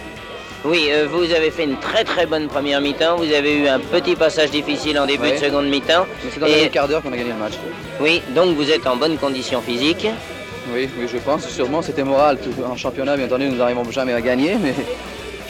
Oui, 0.64 0.88
euh, 0.90 1.08
vous 1.10 1.32
avez 1.32 1.50
fait 1.50 1.64
une 1.64 1.78
très 1.78 2.04
très 2.04 2.26
bonne 2.26 2.46
première 2.48 2.80
mi-temps. 2.82 3.16
Vous 3.16 3.32
avez 3.32 3.56
eu 3.56 3.66
un 3.68 3.78
petit 3.80 4.14
passage 4.14 4.50
difficile 4.50 4.98
en 4.98 5.06
début 5.06 5.22
Ouais. 5.24 5.32
de 5.38 5.44
seconde 5.44 5.66
mi-temps. 5.68 6.06
Mais 6.24 6.30
c'est 6.32 6.40
dans 6.40 6.46
les 6.46 6.52
derniers 6.54 6.68
quarts 6.70 6.86
d'heure 6.88 7.02
qu'on 7.02 7.12
a 7.12 7.16
gagné 7.16 7.30
le 7.30 7.38
match. 7.38 7.54
Oui, 7.98 8.20
donc 8.34 8.54
vous 8.56 8.70
êtes 8.70 8.86
en 8.86 8.96
bonne 8.96 9.16
condition 9.16 9.62
physique. 9.62 10.06
Oui, 10.74 10.88
oui, 10.98 11.06
je 11.10 11.16
pense. 11.18 11.48
Sûrement, 11.48 11.80
c'était 11.80 12.04
moral. 12.04 12.38
En 12.70 12.76
championnat, 12.76 13.16
bien 13.16 13.26
entendu, 13.26 13.46
nous 13.48 13.56
n'arrivons 13.56 13.90
jamais 13.90 14.12
à 14.12 14.20
gagner, 14.20 14.56
mais 14.62 14.74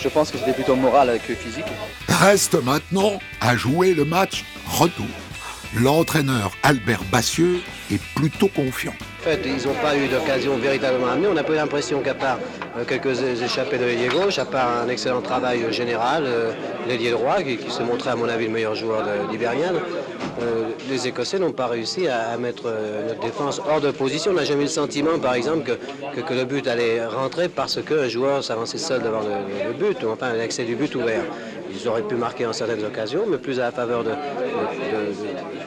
je 0.00 0.08
pense 0.08 0.30
que 0.30 0.38
c'était 0.38 0.52
plutôt 0.52 0.76
moral 0.76 1.18
que 1.26 1.34
physique. 1.34 1.64
Reste 2.08 2.62
maintenant 2.62 3.18
à 3.40 3.56
jouer 3.56 3.94
le 3.94 4.04
match 4.04 4.44
retour. 4.78 5.06
L'entraîneur 5.76 6.52
Albert 6.62 7.02
Bassieux 7.10 7.60
est 7.92 8.00
plutôt 8.14 8.48
confiant. 8.48 8.94
En 9.20 9.22
fait, 9.22 9.40
ils 9.44 9.68
n'ont 9.68 9.74
pas 9.74 9.94
eu 9.94 10.08
d'occasion 10.08 10.56
véritablement 10.56 11.08
amenée. 11.08 11.26
On 11.26 11.34
n'a 11.34 11.44
pas 11.44 11.52
l'impression 11.52 12.00
qu'à 12.00 12.14
part 12.14 12.38
euh, 12.78 12.84
quelques 12.86 13.20
échappées 13.42 13.76
de 13.76 13.84
l'ailier 13.84 14.08
gauche, 14.08 14.38
à 14.38 14.46
part 14.46 14.70
un 14.82 14.88
excellent 14.88 15.20
travail 15.20 15.62
euh, 15.62 15.70
général, 15.70 16.24
euh, 16.24 16.52
l'ailier 16.88 17.10
droit, 17.10 17.42
qui, 17.42 17.58
se 17.70 17.82
montrait 17.82 18.12
à 18.12 18.16
mon 18.16 18.30
avis 18.30 18.46
le 18.46 18.52
meilleur 18.52 18.74
joueur 18.74 19.02
de 19.02 19.30
l'Ibérienne, 19.30 19.74
euh, 20.40 20.70
les 20.88 21.06
Écossais 21.06 21.38
n'ont 21.38 21.52
pas 21.52 21.66
réussi 21.66 22.08
à, 22.08 22.38
mettre 22.38 22.72
notre 23.06 23.20
défense 23.20 23.60
hors 23.68 23.82
de 23.82 23.90
position. 23.90 24.30
On 24.30 24.36
n'a 24.36 24.44
jamais 24.44 24.62
eu 24.62 24.64
le 24.64 24.70
sentiment, 24.70 25.18
par 25.18 25.34
exemple, 25.34 25.76
que, 26.14 26.32
le 26.34 26.44
but 26.46 26.66
allait 26.66 27.04
rentrer 27.04 27.50
parce 27.50 27.78
qu'un 27.82 28.08
joueur 28.08 28.42
s'avançait 28.42 28.78
seul 28.78 29.02
devant 29.02 29.20
le, 29.20 29.74
but, 29.74 30.02
ou 30.02 30.08
enfin 30.08 30.32
l'accès 30.32 30.64
du 30.64 30.76
but 30.76 30.94
ouvert. 30.94 31.24
Ils 31.70 31.86
auraient 31.86 32.08
pu 32.08 32.14
marquer 32.14 32.46
en 32.46 32.54
certaines 32.54 32.82
occasions, 32.86 33.26
mais 33.28 33.36
plus 33.36 33.60
à 33.60 33.64
la 33.64 33.70
faveur 33.70 34.02
de 34.02 34.12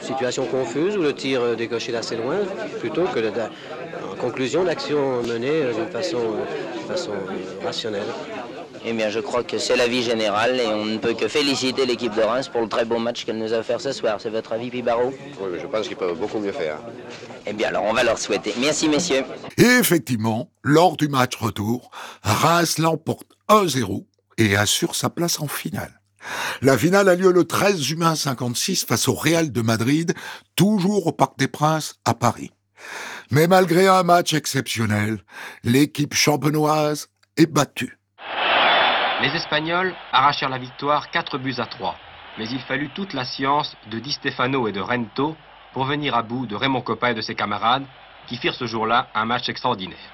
situations 0.04 0.46
confuses 0.46 0.96
où 0.96 1.02
le 1.02 1.14
tir 1.14 1.40
euh, 1.42 1.54
décoché 1.56 1.92
d'assez 1.92 2.16
loin, 2.16 2.36
plutôt 2.80 3.04
que 3.04 3.18
de- 3.20 3.30
de- 3.30 4.12
en 4.12 4.16
conclusion 4.16 4.64
d'actions 4.64 5.22
menées 5.22 5.62
euh, 5.62 5.72
d'une 5.72 5.88
façon, 5.88 6.18
euh, 6.18 6.78
de 6.82 6.92
façon 6.92 7.12
euh, 7.12 7.64
rationnelle. 7.64 8.06
Eh 8.86 8.92
bien, 8.92 9.08
je 9.08 9.18
crois 9.20 9.42
que 9.42 9.56
c'est 9.56 9.76
l'avis 9.76 10.02
général 10.02 10.60
et 10.60 10.66
on 10.66 10.84
ne 10.84 10.98
peut 10.98 11.14
que 11.14 11.26
féliciter 11.26 11.86
l'équipe 11.86 12.14
de 12.14 12.20
Reims 12.20 12.48
pour 12.48 12.60
le 12.60 12.68
très 12.68 12.84
beau 12.84 12.98
match 12.98 13.24
qu'elle 13.24 13.38
nous 13.38 13.54
a 13.54 13.58
offert 13.60 13.80
ce 13.80 13.92
soir. 13.92 14.18
C'est 14.20 14.28
votre 14.28 14.52
avis, 14.52 14.68
Pibaro? 14.68 15.06
Oui, 15.40 15.48
mais 15.52 15.58
je 15.58 15.66
pense 15.66 15.88
qu'ils 15.88 15.96
peuvent 15.96 16.18
beaucoup 16.18 16.38
mieux 16.38 16.52
faire. 16.52 16.76
Eh 17.46 17.54
bien, 17.54 17.68
alors, 17.68 17.84
on 17.84 17.94
va 17.94 18.04
leur 18.04 18.18
souhaiter. 18.18 18.52
Merci, 18.60 18.88
messieurs. 18.90 19.24
Et 19.56 19.62
effectivement, 19.80 20.50
lors 20.62 20.98
du 20.98 21.08
match 21.08 21.34
retour, 21.36 21.90
Reims 22.22 22.76
l'emporte 22.78 23.26
1-0 23.48 24.04
et 24.36 24.54
assure 24.54 24.94
sa 24.94 25.08
place 25.08 25.40
en 25.40 25.48
finale. 25.48 26.02
La 26.62 26.78
finale 26.78 27.08
a 27.08 27.14
lieu 27.14 27.32
le 27.32 27.44
13 27.44 27.80
juin 27.80 28.14
56 28.14 28.84
face 28.86 29.08
au 29.08 29.14
Real 29.14 29.52
de 29.52 29.60
Madrid, 29.60 30.14
toujours 30.56 31.06
au 31.06 31.12
Parc 31.12 31.38
des 31.38 31.48
Princes 31.48 31.96
à 32.04 32.14
Paris. 32.14 32.50
Mais 33.30 33.46
malgré 33.46 33.86
un 33.86 34.02
match 34.02 34.34
exceptionnel, 34.34 35.18
l'équipe 35.62 36.14
champenoise 36.14 37.08
est 37.36 37.50
battue. 37.50 37.98
Les 39.22 39.28
Espagnols 39.28 39.94
arrachèrent 40.12 40.48
la 40.48 40.58
victoire 40.58 41.10
4 41.10 41.38
buts 41.38 41.54
à 41.58 41.66
3. 41.66 41.96
Mais 42.38 42.48
il 42.48 42.60
fallut 42.60 42.90
toute 42.94 43.12
la 43.12 43.24
science 43.24 43.76
de 43.90 43.98
Di 43.98 44.12
Stefano 44.12 44.66
et 44.66 44.72
de 44.72 44.80
Rento 44.80 45.36
pour 45.72 45.84
venir 45.84 46.14
à 46.14 46.22
bout 46.22 46.46
de 46.46 46.56
Raymond 46.56 46.82
Coppa 46.82 47.12
et 47.12 47.14
de 47.14 47.20
ses 47.20 47.34
camarades 47.34 47.86
qui 48.26 48.36
firent 48.36 48.54
ce 48.54 48.66
jour-là 48.66 49.08
un 49.14 49.24
match 49.24 49.48
extraordinaire. 49.48 50.13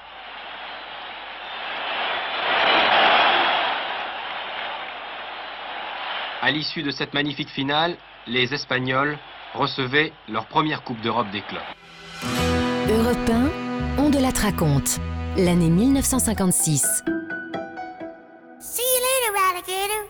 À 6.42 6.50
l'issue 6.50 6.82
de 6.82 6.90
cette 6.90 7.12
magnifique 7.12 7.50
finale, 7.50 7.98
les 8.26 8.54
Espagnols 8.54 9.18
recevaient 9.52 10.10
leur 10.26 10.46
première 10.46 10.82
Coupe 10.84 10.98
d'Europe 11.02 11.30
des 11.30 11.42
clubs. 11.42 11.60
Europe 12.88 13.28
1, 13.28 14.02
on 14.02 14.08
de 14.08 14.18
la 14.18 14.30
raconte. 14.30 15.00
L'année 15.36 15.68
1956. 15.68 17.02
See 18.58 18.80
you 18.80 19.00
later, 19.04 19.36
alligator. 19.50 20.06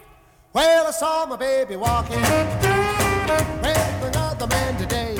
Well, 0.54 0.86
I 0.86 0.92
saw 0.92 1.26
my 1.26 1.36
baby 1.36 1.74
walking 1.74 2.20
with 2.20 2.64
another 4.14 4.46
man 4.46 4.76
today. 4.78 5.19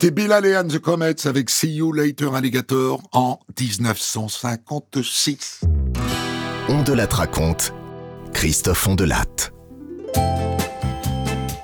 C'était 0.00 0.12
Bilal 0.12 0.46
et 0.46 0.56
and 0.56 0.68
the 0.68 0.78
Comets 0.78 1.26
avec 1.26 1.50
See 1.50 1.74
You 1.74 1.92
Later 1.92 2.36
Alligator 2.36 3.02
en 3.10 3.40
1956. 3.58 5.62
On 6.68 6.84
de 6.84 6.92
raconte, 7.12 7.72
Christophe 8.32 8.86
Ondelatte. 8.86 9.52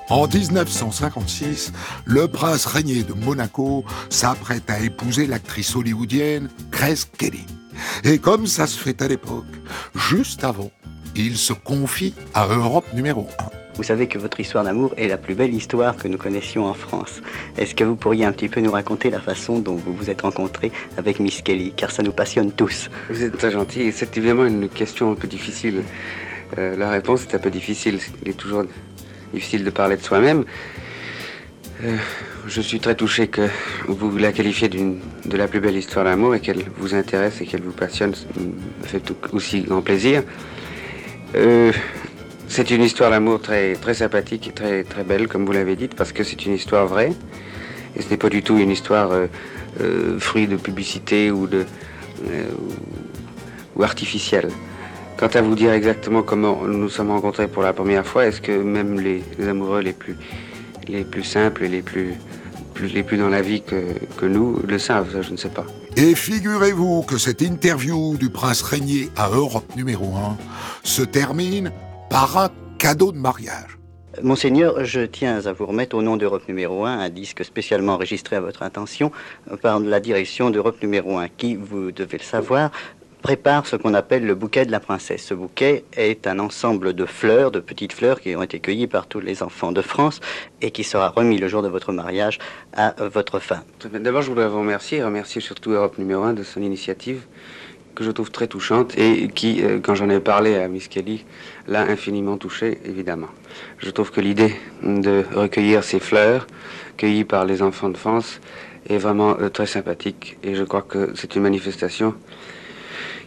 En 0.09 0.27
1956, 0.27 1.71
le 2.03 2.27
prince 2.27 2.65
régné 2.65 3.03
de 3.03 3.13
Monaco 3.13 3.85
s'apprête 4.09 4.69
à 4.69 4.81
épouser 4.81 5.27
l'actrice 5.27 5.73
hollywoodienne 5.73 6.49
Grace 6.71 7.05
Kelly. 7.05 7.45
Et 8.03 8.17
comme 8.17 8.47
ça 8.47 8.67
se 8.67 8.77
fait 8.77 9.01
à 9.01 9.07
l'époque, 9.07 9.45
juste 9.95 10.43
avant, 10.43 10.71
il 11.15 11.37
se 11.37 11.53
confie 11.53 12.13
à 12.33 12.47
Europe 12.47 12.91
numéro 12.93 13.29
1. 13.39 13.64
Vous 13.77 13.83
savez 13.83 14.07
que 14.07 14.17
votre 14.17 14.39
histoire 14.39 14.63
d'amour 14.63 14.93
est 14.95 15.09
la 15.09 15.17
plus 15.17 15.35
belle 15.35 15.53
histoire 15.53 15.97
que 15.97 16.07
nous 16.07 16.17
connaissions 16.17 16.65
en 16.65 16.73
France. 16.73 17.21
Est-ce 17.57 17.75
que 17.75 17.83
vous 17.83 17.97
pourriez 17.97 18.23
un 18.23 18.31
petit 18.31 18.47
peu 18.47 18.61
nous 18.61 18.71
raconter 18.71 19.09
la 19.09 19.19
façon 19.19 19.59
dont 19.59 19.75
vous 19.75 19.93
vous 19.93 20.09
êtes 20.09 20.21
rencontré 20.21 20.71
avec 20.97 21.19
Miss 21.19 21.41
Kelly? 21.41 21.73
Car 21.75 21.91
ça 21.91 22.01
nous 22.01 22.13
passionne 22.13 22.53
tous. 22.53 22.89
Vous 23.09 23.21
êtes 23.21 23.37
très 23.37 23.51
gentil. 23.51 23.91
C'est 23.91 24.15
évidemment 24.17 24.45
une 24.45 24.69
question 24.69 25.11
un 25.11 25.15
peu 25.15 25.27
difficile. 25.27 25.83
Euh, 26.57 26.77
la 26.77 26.89
réponse 26.89 27.23
est 27.23 27.35
un 27.35 27.39
peu 27.39 27.49
difficile. 27.51 27.99
Il 28.23 28.29
est 28.29 28.37
toujours 28.37 28.63
difficile 29.33 29.65
de 29.65 29.69
parler 29.71 29.97
de 29.97 30.01
soi-même. 30.01 30.45
Euh, 31.83 31.97
je 32.47 32.61
suis 32.61 32.79
très 32.79 32.95
touché 32.95 33.27
que 33.27 33.49
vous 33.89 34.17
la 34.17 34.31
qualifiez 34.31 34.69
de 34.69 35.37
la 35.37 35.49
plus 35.49 35.59
belle 35.59 35.75
histoire 35.75 36.05
d'amour 36.05 36.33
et 36.33 36.39
qu'elle 36.39 36.63
vous 36.77 36.95
intéresse 36.95 37.41
et 37.41 37.45
qu'elle 37.45 37.63
vous 37.63 37.73
passionne. 37.73 38.15
Ça 38.15 38.25
me 38.39 38.87
fait 38.87 39.03
aussi 39.33 39.63
grand 39.63 39.81
plaisir. 39.81 40.23
Euh, 41.35 41.73
c'est 42.47 42.71
une 42.71 42.83
histoire 42.83 43.11
d'amour 43.11 43.41
très, 43.41 43.73
très 43.75 43.93
sympathique 43.95 44.47
et 44.47 44.51
très, 44.51 44.83
très 44.83 45.03
belle, 45.03 45.27
comme 45.27 45.45
vous 45.45 45.51
l'avez 45.51 45.75
dit, 45.75 45.87
parce 45.87 46.11
que 46.11 46.23
c'est 46.23 46.45
une 46.45 46.53
histoire 46.53 46.87
vraie. 46.87 47.11
Et 47.97 48.01
ce 48.01 48.09
n'est 48.09 48.17
pas 48.17 48.29
du 48.29 48.43
tout 48.43 48.57
une 48.57 48.71
histoire 48.71 49.11
euh, 49.11 50.19
fruit 50.19 50.47
de 50.47 50.55
publicité 50.55 51.31
ou, 51.31 51.47
de, 51.47 51.65
ou 53.75 53.83
artificielle. 53.83 54.49
Quant 55.17 55.27
à 55.27 55.41
vous 55.41 55.55
dire 55.55 55.71
exactement 55.71 56.23
comment 56.23 56.65
nous 56.65 56.89
sommes 56.89 57.11
rencontrés 57.11 57.47
pour 57.47 57.63
la 57.63 57.71
première 57.71 58.05
fois, 58.05 58.25
est-ce 58.25 58.41
que 58.41 58.51
même 58.51 58.99
les, 58.99 59.23
amoureux 59.47 59.81
les 59.81 59.93
plus, 59.93 60.17
les 60.87 61.05
plus 61.05 61.23
simples 61.23 61.63
et 61.63 61.69
les 61.69 61.81
plus, 61.81 62.15
les 62.81 63.03
plus 63.03 63.17
dans 63.17 63.29
la 63.29 63.41
vie 63.41 63.61
que, 63.61 63.81
que 64.17 64.25
nous 64.25 64.59
le 64.67 64.77
savent 64.77 65.21
je 65.21 65.31
ne 65.31 65.37
sais 65.37 65.49
pas. 65.49 65.65
Et 65.95 66.13
figurez-vous 66.13 67.03
que 67.03 67.17
cette 67.17 67.41
interview 67.41 68.17
du 68.17 68.29
prince 68.29 68.61
régné 68.61 69.09
à 69.15 69.29
Europe 69.29 69.73
numéro 69.77 70.13
1 70.15 70.37
se 70.83 71.01
termine 71.01 71.71
par 72.09 72.37
un 72.37 72.49
cadeau 72.77 73.11
de 73.11 73.17
mariage. 73.17 73.77
Monseigneur, 74.21 74.85
je 74.85 75.01
tiens 75.01 75.45
à 75.45 75.53
vous 75.53 75.65
remettre 75.65 75.95
au 75.95 76.01
nom 76.01 76.15
d'Europe 76.15 76.47
numéro 76.47 76.85
1 76.85 76.99
un 76.99 77.09
disque 77.09 77.43
spécialement 77.43 77.93
enregistré 77.95 78.37
à 78.37 78.41
votre 78.41 78.63
intention 78.63 79.11
par 79.61 79.79
la 79.79 79.99
direction 79.99 80.49
d'Europe 80.49 80.81
numéro 80.81 81.17
1 81.17 81.27
qui, 81.29 81.55
vous 81.55 81.91
devez 81.91 82.17
le 82.17 82.23
savoir, 82.23 82.71
prépare 83.21 83.65
ce 83.65 83.75
qu'on 83.75 83.93
appelle 83.93 84.25
le 84.25 84.35
bouquet 84.35 84.65
de 84.65 84.71
la 84.71 84.79
princesse. 84.79 85.25
Ce 85.25 85.33
bouquet 85.33 85.83
est 85.97 86.27
un 86.27 86.39
ensemble 86.39 86.93
de 86.93 87.05
fleurs, 87.05 87.51
de 87.51 87.59
petites 87.59 87.91
fleurs 87.91 88.21
qui 88.21 88.35
ont 88.35 88.43
été 88.43 88.59
cueillies 88.59 88.87
par 88.87 89.07
tous 89.07 89.19
les 89.19 89.41
enfants 89.41 89.71
de 89.71 89.81
France 89.81 90.21
et 90.61 90.71
qui 90.71 90.83
sera 90.83 91.09
remis 91.09 91.39
le 91.39 91.47
jour 91.47 91.63
de 91.63 91.67
votre 91.67 91.91
mariage 91.91 92.37
à 92.73 92.93
votre 93.11 93.39
femme. 93.39 93.63
D'abord, 93.91 94.21
je 94.21 94.29
voudrais 94.29 94.47
vous 94.47 94.59
remercier, 94.59 95.03
remercier 95.03 95.41
surtout 95.41 95.71
Europe 95.71 95.97
numéro 95.97 96.23
1 96.23 96.33
de 96.33 96.43
son 96.43 96.61
initiative 96.61 97.25
que 97.95 98.03
je 98.03 98.11
trouve 98.11 98.29
très 98.29 98.47
touchante 98.47 98.97
et 98.97 99.29
qui, 99.29 99.63
euh, 99.63 99.79
quand 99.81 99.95
j'en 99.95 100.09
ai 100.09 100.19
parlé 100.19 100.55
à 100.55 100.67
Miss 100.67 100.87
Kelly, 100.87 101.25
l'a 101.67 101.81
infiniment 101.81 102.37
touchée, 102.37 102.79
évidemment. 102.85 103.29
Je 103.79 103.89
trouve 103.89 104.11
que 104.11 104.21
l'idée 104.21 104.53
de 104.83 105.23
recueillir 105.33 105.83
ces 105.83 105.99
fleurs 105.99 106.45
cueillies 106.97 107.23
par 107.23 107.45
les 107.45 107.61
enfants 107.61 107.89
de 107.89 107.97
France 107.97 108.41
est 108.87 108.97
vraiment 108.97 109.37
euh, 109.39 109.49
très 109.49 109.65
sympathique 109.65 110.37
et 110.43 110.53
je 110.55 110.63
crois 110.63 110.83
que 110.83 111.13
c'est 111.15 111.35
une 111.35 111.41
manifestation 111.41 112.13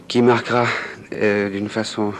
qui 0.07 0.21
marquera 0.21 0.65
euh, 1.13 1.49
d'une 1.49 1.69
façon 1.69 2.13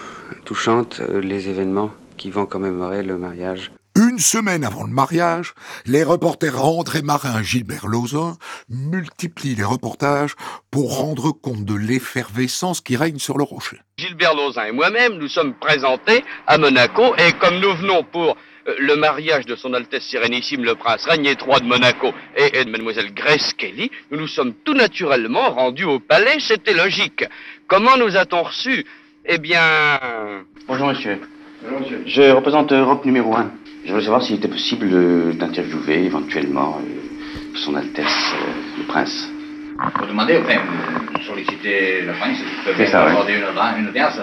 touchante 0.44 1.02
les 1.22 1.50
événements 1.50 1.92
qui 2.18 2.32
vont 2.32 2.46
commémorer 2.46 3.04
le 3.04 3.18
mariage. 3.18 3.72
Une 4.00 4.20
semaine 4.20 4.64
avant 4.64 4.84
le 4.84 4.94
mariage, 4.94 5.54
les 5.86 6.04
reporters 6.04 6.64
André 6.64 7.02
Marin 7.02 7.42
et 7.42 7.44
Gilbert 7.44 7.86
Lozin 7.86 8.38
multiplient 8.70 9.56
les 9.56 9.66
reportages 9.66 10.36
pour 10.72 11.00
rendre 11.00 11.34
compte 11.34 11.66
de 11.66 11.74
l'effervescence 11.74 12.80
qui 12.80 12.96
règne 12.96 13.20
sur 13.20 13.38
le 13.38 13.44
rocher. 13.44 13.82
Gilbert 13.98 14.36
Lozin 14.36 14.68
et 14.68 14.72
moi-même 14.72 15.18
nous 15.18 15.28
sommes 15.28 15.54
présentés 15.54 16.24
à 16.48 16.58
Monaco 16.58 17.14
et 17.18 17.34
comme 17.42 17.60
nous 17.60 17.74
venons 17.76 18.04
pour 18.04 18.38
euh, 18.70 18.76
le 18.80 18.96
mariage 18.96 19.46
de 19.46 19.58
son 19.58 19.74
Altesse 19.74 20.08
Sérénissime 20.10 20.64
le 20.64 20.76
Prince 20.76 21.04
Régnier 21.04 21.34
III 21.34 21.60
de 21.60 21.66
Monaco 21.66 22.14
et, 22.38 22.64
de 22.64 22.70
Mademoiselle 22.70 23.14
Grace 23.14 23.52
Kelly, 23.52 23.92
nous 24.12 24.20
nous 24.20 24.28
sommes 24.28 24.54
tout 24.64 24.76
naturellement 24.76 25.50
rendus 25.50 25.84
au 25.84 26.00
palais, 26.00 26.40
c'était 26.40 26.74
logique. 26.74 27.26
Comment 27.68 27.98
nous 27.98 28.16
a-t-on 28.16 28.44
reçus? 28.44 28.86
Eh 29.26 29.40
bien... 29.40 30.00
Bonjour 30.70 30.88
monsieur. 30.88 31.20
Bonjour 31.64 31.82
monsieur. 31.82 32.04
Je 32.06 32.32
représente 32.32 32.72
Europe 32.72 33.04
numéro 33.04 33.36
1. 33.36 33.52
Je 33.90 33.94
voulais 33.96 34.06
savoir 34.06 34.22
s'il 34.22 34.36
était 34.36 34.48
possible 34.48 35.36
d'interviewer 35.36 36.06
éventuellement 36.06 36.78
euh, 36.78 37.56
son 37.56 37.74
Altesse 37.74 38.36
euh, 38.36 38.78
le 38.78 38.84
Prince. 38.84 39.32
Vous 40.00 40.06
demandez, 40.06 40.38
enfin, 40.38 40.60
vous 41.12 41.24
sollicitez 41.24 42.04
le 42.04 42.14
Prince, 42.14 42.38
vous 42.40 42.72
pouvez 42.72 42.86
accorder 42.86 43.34
une, 43.34 43.80
une 43.82 43.90
audience. 43.90 44.20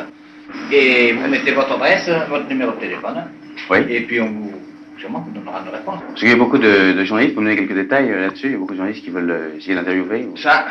Et 0.70 1.14
vous 1.14 1.26
mettez 1.26 1.50
votre 1.50 1.72
adresse, 1.72 2.08
votre 2.28 2.48
numéro 2.48 2.70
de 2.70 2.76
téléphone. 2.76 3.24
Oui. 3.68 3.78
Et 3.88 4.02
puis 4.02 4.20
on 4.20 4.26
vous, 4.26 4.52
sûrement 5.00 5.26
vous 5.26 5.32
donnera 5.32 5.60
une 5.66 5.74
réponse. 5.74 5.98
Parce 6.06 6.20
qu'il 6.20 6.28
y 6.28 6.32
a 6.32 6.36
beaucoup 6.36 6.58
de, 6.58 7.04
journalistes, 7.04 7.34
vous 7.34 7.40
me 7.40 7.46
donner 7.48 7.56
quelques 7.56 7.74
détails 7.76 8.12
euh, 8.12 8.20
là-dessus, 8.20 8.46
il 8.46 8.52
y 8.52 8.54
a 8.54 8.58
beaucoup 8.58 8.74
de 8.74 8.78
journalistes 8.78 9.04
qui 9.04 9.10
veulent 9.10 9.30
euh, 9.32 9.56
essayer 9.58 9.74
d'interviewer. 9.74 10.28
Ça, 10.36 10.64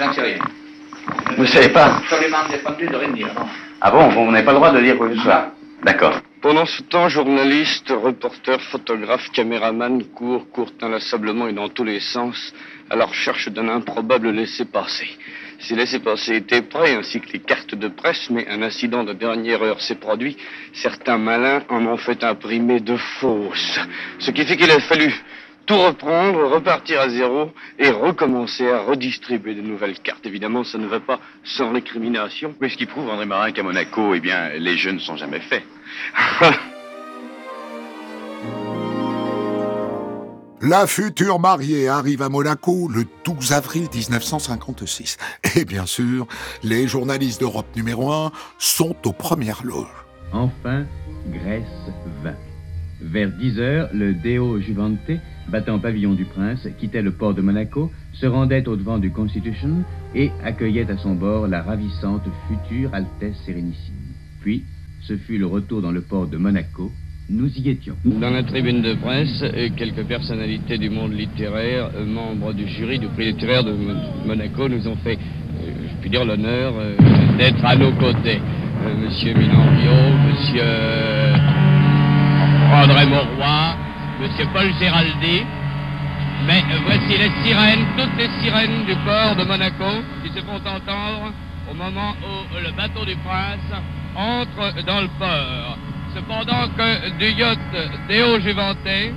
j'en 0.00 0.12
sais 0.12 0.22
rien. 0.22 0.38
Vous 1.36 1.42
ne 1.42 1.46
savez 1.46 1.68
pas 1.68 1.98
Absolument 1.98 2.38
défendu 2.50 2.88
de 2.88 2.96
rien 2.96 3.10
dire, 3.10 3.28
non. 3.38 3.46
Ah 3.80 3.92
bon, 3.92 4.12
bon 4.12 4.24
vous 4.24 4.32
n'avez 4.32 4.44
pas 4.44 4.50
le 4.50 4.56
droit 4.56 4.72
de 4.72 4.80
dire 4.80 4.98
quoi 4.98 5.08
que 5.08 5.14
ce 5.14 5.20
soit 5.20 5.54
D'accord. 5.84 6.20
Pendant 6.40 6.64
ce 6.64 6.80
temps, 6.82 7.10
journalistes, 7.10 7.90
reporters, 7.90 8.62
photographes, 8.62 9.30
caméramans 9.30 10.02
courent, 10.14 10.48
courent 10.50 10.72
inlassablement 10.80 11.48
et 11.48 11.52
dans 11.52 11.68
tous 11.68 11.84
les 11.84 12.00
sens 12.00 12.54
à 12.88 12.96
la 12.96 13.04
recherche 13.04 13.50
d'un 13.50 13.68
improbable 13.68 14.30
laissez-passer. 14.30 15.08
Ces 15.58 15.74
laissez-passer 15.74 16.36
étaient 16.36 16.62
prêts, 16.62 16.94
ainsi 16.94 17.20
que 17.20 17.30
les 17.34 17.40
cartes 17.40 17.74
de 17.74 17.88
presse, 17.88 18.30
mais 18.30 18.48
un 18.48 18.62
incident 18.62 19.04
de 19.04 19.12
dernière 19.12 19.62
heure 19.62 19.82
s'est 19.82 19.96
produit. 19.96 20.38
Certains 20.72 21.18
malins 21.18 21.62
en 21.68 21.84
ont 21.84 21.98
fait 21.98 22.24
imprimer 22.24 22.80
de 22.80 22.96
fausses. 22.96 23.78
Ce 24.18 24.30
qui 24.30 24.46
fait 24.46 24.56
qu'il 24.56 24.70
a 24.70 24.80
fallu 24.80 25.12
tout 25.70 25.78
reprendre, 25.78 26.48
repartir 26.48 27.00
à 27.00 27.08
zéro 27.08 27.52
et 27.78 27.90
recommencer 27.90 28.68
à 28.68 28.80
redistribuer 28.80 29.54
de 29.54 29.60
nouvelles 29.60 30.00
cartes. 30.00 30.26
Évidemment, 30.26 30.64
ça 30.64 30.78
ne 30.78 30.88
va 30.88 30.98
pas 30.98 31.20
sans 31.44 31.70
récrimination. 31.70 32.56
Mais 32.60 32.70
ce 32.70 32.76
qui 32.76 32.86
prouve, 32.86 33.08
André 33.08 33.24
Marin, 33.24 33.52
qu'à 33.52 33.62
Monaco, 33.62 34.12
eh 34.12 34.18
bien, 34.18 34.48
les 34.58 34.76
jeux 34.76 34.90
ne 34.90 34.98
sont 34.98 35.16
jamais 35.16 35.38
faits. 35.38 35.62
La 40.60 40.88
future 40.88 41.38
mariée 41.38 41.86
arrive 41.88 42.22
à 42.22 42.28
Monaco 42.28 42.88
le 42.88 43.06
12 43.24 43.52
avril 43.52 43.86
1956. 43.94 45.18
Et 45.54 45.64
bien 45.64 45.86
sûr, 45.86 46.26
les 46.64 46.88
journalistes 46.88 47.38
d'Europe 47.40 47.68
numéro 47.76 48.12
1 48.12 48.32
sont 48.58 48.96
aux 49.06 49.12
premières 49.12 49.62
loges. 49.64 49.86
Enfin, 50.32 50.84
Grèce 51.28 51.62
vint. 52.24 52.34
Vers 53.00 53.30
10 53.30 53.58
heures, 53.60 53.88
le 53.94 54.12
Deo 54.12 54.60
Juvante, 54.60 54.98
battant 55.50 55.78
pavillon 55.78 56.14
du 56.14 56.24
prince, 56.24 56.66
quittait 56.78 57.02
le 57.02 57.12
port 57.12 57.34
de 57.34 57.42
Monaco, 57.42 57.90
se 58.14 58.26
rendait 58.26 58.66
au 58.68 58.76
devant 58.76 58.98
du 58.98 59.10
Constitution 59.10 59.84
et 60.14 60.30
accueillait 60.44 60.90
à 60.90 60.96
son 60.96 61.14
bord 61.14 61.46
la 61.46 61.62
ravissante 61.62 62.22
future 62.48 62.90
Altesse 62.94 63.36
Sérénissime. 63.44 63.94
Puis, 64.40 64.64
ce 65.02 65.16
fut 65.16 65.38
le 65.38 65.46
retour 65.46 65.82
dans 65.82 65.92
le 65.92 66.02
port 66.02 66.26
de 66.26 66.36
Monaco, 66.36 66.90
nous 67.28 67.50
y 67.56 67.70
étions. 67.70 67.96
Dans 68.04 68.30
la 68.30 68.42
tribune 68.42 68.82
de 68.82 68.94
presse, 68.94 69.44
quelques 69.76 70.04
personnalités 70.04 70.78
du 70.78 70.90
monde 70.90 71.12
littéraire, 71.12 71.90
euh, 71.94 72.04
membres 72.04 72.52
du 72.52 72.66
jury 72.68 72.98
du 72.98 73.06
prix 73.06 73.26
littéraire 73.26 73.62
de 73.62 73.72
Monaco, 74.26 74.68
nous 74.68 74.88
ont 74.88 74.96
fait, 74.96 75.16
euh, 75.16 75.70
je 75.88 76.00
puis 76.00 76.10
dire, 76.10 76.24
l'honneur 76.24 76.74
euh, 76.76 76.94
d'être 77.38 77.64
à 77.64 77.76
nos 77.76 77.92
côtés. 77.92 78.40
Monsieur 78.98 79.34
Milan 79.34 79.66
Monsieur 80.26 80.62
André 82.72 83.06
Mauroy, 83.06 83.76
Monsieur 84.20 84.46
Paul 84.52 84.70
Géraldi. 84.78 85.46
Mais 86.44 86.62
voici 86.84 87.16
les 87.16 87.30
sirènes, 87.42 87.86
toutes 87.96 88.16
les 88.18 88.28
sirènes 88.42 88.84
du 88.84 88.94
port 88.96 89.34
de 89.34 89.44
Monaco 89.44 90.02
qui 90.22 90.30
se 90.30 90.44
font 90.44 90.56
entendre 90.56 91.32
au 91.70 91.74
moment 91.74 92.14
où 92.22 92.58
le 92.62 92.70
bateau 92.72 93.04
du 93.06 93.16
prince 93.16 93.80
entre 94.14 94.82
dans 94.84 95.00
le 95.00 95.08
port. 95.18 95.78
Cependant 96.14 96.68
que 96.76 97.18
du 97.18 97.30
yacht 97.30 97.58
Déo 98.08 98.38
Juventé 98.40 99.14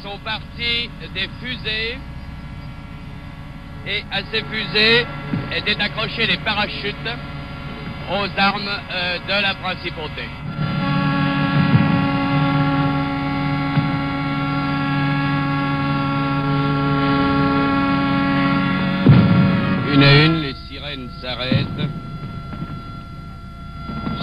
sont 0.00 0.18
partis 0.24 0.88
des 1.12 1.28
fusées 1.40 1.98
et 3.84 4.04
à 4.12 4.18
ces 4.30 4.44
fusées 4.44 5.06
étaient 5.56 5.80
accrochés 5.80 6.28
des 6.28 6.36
parachutes 6.38 6.94
aux 8.12 8.40
armes 8.40 8.80
euh, 8.92 9.18
de 9.26 9.42
la 9.42 9.54
principauté. 9.54 10.28
Une 19.98 20.04
à 20.04 20.24
une, 20.26 20.42
les 20.42 20.54
sirènes 20.68 21.08
s'arrêtent, 21.20 21.66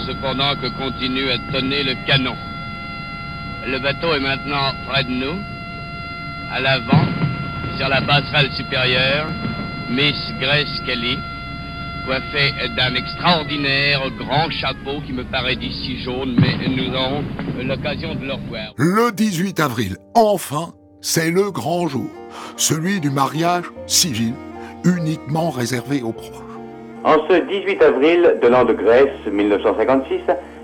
cependant 0.06 0.54
que 0.56 0.68
continue 0.68 1.28
à 1.30 1.36
tonner 1.52 1.82
le 1.82 2.06
canon. 2.06 2.34
Le 3.66 3.78
bateau 3.80 4.14
est 4.14 4.20
maintenant 4.20 4.72
près 4.88 5.04
de 5.04 5.10
nous, 5.10 5.38
à 6.50 6.60
l'avant, 6.60 7.04
sur 7.76 7.90
la 7.90 8.00
passerelle 8.00 8.50
supérieure, 8.52 9.26
Miss 9.90 10.16
Grace 10.40 10.80
Kelly, 10.86 11.18
coiffée 12.06 12.54
d'un 12.74 12.94
extraordinaire 12.94 14.00
grand 14.16 14.50
chapeau 14.50 15.02
qui 15.04 15.12
me 15.12 15.24
paraît 15.24 15.56
d'ici 15.56 16.02
jaune, 16.02 16.36
mais 16.38 16.56
nous 16.68 16.94
aurons 16.94 17.22
l'occasion 17.62 18.14
de 18.14 18.24
le 18.24 18.32
revoir. 18.32 18.72
Le 18.78 19.12
18 19.12 19.60
avril, 19.60 19.98
enfin, 20.14 20.72
c'est 21.02 21.30
le 21.30 21.50
grand 21.50 21.86
jour, 21.86 22.10
celui 22.56 22.98
du 22.98 23.10
mariage 23.10 23.66
civil, 23.86 24.32
uniquement 24.86 25.50
réservé 25.50 26.02
aux 26.02 26.12
proches. 26.12 26.42
En 27.04 27.16
ce 27.28 27.34
18 27.34 27.82
avril 27.82 28.38
de 28.40 28.48
l'an 28.48 28.64
de 28.64 28.72
Grèce 28.72 29.26
1956, 29.30 30.20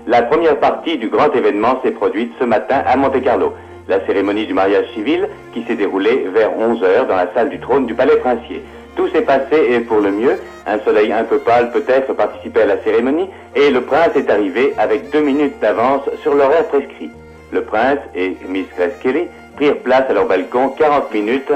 la 0.07 0.21
première 0.23 0.59
partie 0.59 0.97
du 0.97 1.09
grand 1.09 1.33
événement 1.33 1.79
s'est 1.83 1.91
produite 1.91 2.31
ce 2.39 2.45
matin 2.45 2.81
à 2.85 2.95
Monte-Carlo. 2.95 3.53
La 3.87 4.05
cérémonie 4.05 4.45
du 4.45 4.53
mariage 4.53 4.85
civil 4.93 5.27
qui 5.53 5.63
s'est 5.63 5.75
déroulée 5.75 6.27
vers 6.33 6.51
11h 6.51 7.07
dans 7.07 7.15
la 7.15 7.33
salle 7.33 7.49
du 7.49 7.59
trône 7.59 7.85
du 7.85 7.93
palais 7.93 8.15
princier. 8.17 8.63
Tout 8.95 9.09
s'est 9.09 9.21
passé 9.21 9.55
et 9.71 9.79
pour 9.81 9.99
le 9.99 10.11
mieux. 10.11 10.39
Un 10.65 10.79
soleil 10.79 11.11
un 11.11 11.23
peu 11.23 11.39
pâle 11.39 11.71
peut-être 11.71 12.13
participait 12.13 12.61
à 12.61 12.65
la 12.65 12.83
cérémonie 12.83 13.29
et 13.55 13.69
le 13.69 13.81
prince 13.81 14.15
est 14.15 14.29
arrivé 14.29 14.73
avec 14.77 15.09
deux 15.11 15.21
minutes 15.21 15.59
d'avance 15.59 16.03
sur 16.21 16.33
l'horaire 16.33 16.65
prescrit. 16.67 17.11
Le 17.51 17.63
prince 17.63 17.99
et 18.15 18.37
Miss 18.47 18.67
Grace 18.77 18.97
Kelly 19.01 19.27
prirent 19.57 19.77
place 19.79 20.09
à 20.09 20.13
leur 20.13 20.27
balcon 20.27 20.69
40 20.69 21.13
minutes 21.13 21.51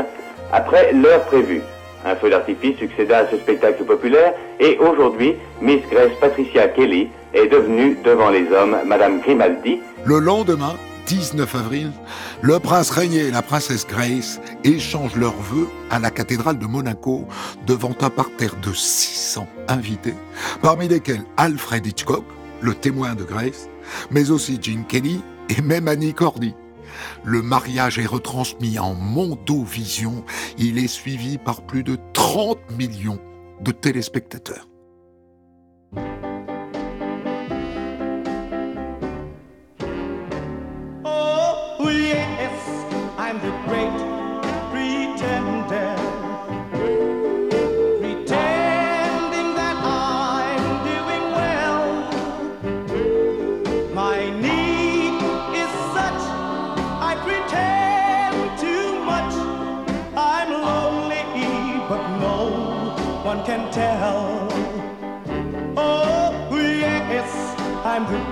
après 0.51 0.91
l'heure 0.91 1.23
prévue. 1.25 1.62
Un 2.05 2.15
feu 2.15 2.29
d'artifice 2.29 2.77
succéda 2.77 3.19
à 3.19 3.27
ce 3.29 3.38
spectacle 3.38 3.83
populaire 3.83 4.33
et 4.60 4.77
aujourd'hui, 4.77 5.36
Miss 5.62 5.81
Grace 5.91 6.12
Patricia 6.21 6.67
Kelly 6.69 7.10
est 7.33 7.47
devenue 7.47 7.97
devant 8.03 8.29
les 8.29 8.49
hommes 8.51 8.77
Madame 8.86 9.19
Grimaldi. 9.21 9.79
Le 10.05 10.19
lendemain, 10.19 10.75
19 11.07 11.55
avril, 11.55 11.91
le 12.41 12.60
prince 12.60 12.89
Régnier 12.91 13.27
et 13.27 13.31
la 13.31 13.41
princesse 13.41 13.88
Grace 13.88 14.39
échangent 14.63 15.15
leurs 15.15 15.36
vœux 15.36 15.67
à 15.89 15.99
la 15.99 16.12
cathédrale 16.12 16.60
de 16.60 16.65
Monaco 16.65 17.25
devant 17.65 17.95
un 18.01 18.10
parterre 18.10 18.55
de 18.62 18.73
600 18.73 19.47
invités, 19.67 20.15
parmi 20.62 20.88
lesquels 20.88 21.23
Alfred 21.38 21.86
Hitchcock, 21.86 22.25
le 22.62 22.73
témoin 22.73 23.15
de 23.15 23.23
Grace, 23.23 23.69
mais 24.12 24.31
aussi 24.31 24.60
Gene 24.62 24.86
Kelly 24.88 25.21
et 25.49 25.62
même 25.62 25.88
Annie 25.88 26.13
Cordy. 26.13 26.53
Le 27.23 27.41
mariage 27.41 27.99
est 27.99 28.05
retransmis 28.05 28.79
en 28.79 28.93
mondovision. 28.93 30.23
Il 30.57 30.77
est 30.77 30.88
suivi 30.88 31.38
par 31.38 31.62
plus 31.62 31.83
de 31.83 31.97
30 32.13 32.57
millions 32.77 33.19
de 33.62 33.71
téléspectateurs. 33.71 34.67
Oh, 41.05 41.89
yes, 41.89 42.86
I'm 43.17 43.39
the 43.39 43.51
great 43.67 44.07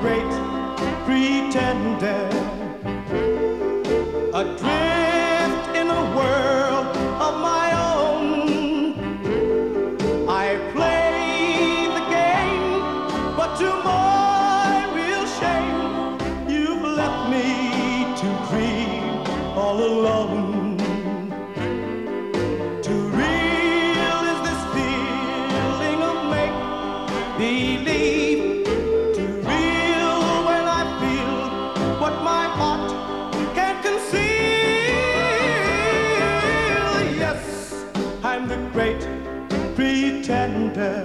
great 0.06 0.30
pretender. 1.06 2.55
Pretender. 40.76 41.05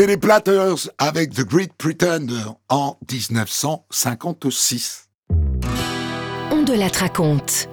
C'était 0.00 0.12
les 0.12 0.16
Platters 0.16 0.88
avec 0.96 1.34
The 1.34 1.42
Great 1.42 1.74
Pretender 1.76 2.44
en 2.70 2.96
1956. 3.12 5.10
On 6.50 6.62
de 6.62 6.72
la 6.72 6.88
raconte. 6.88 7.68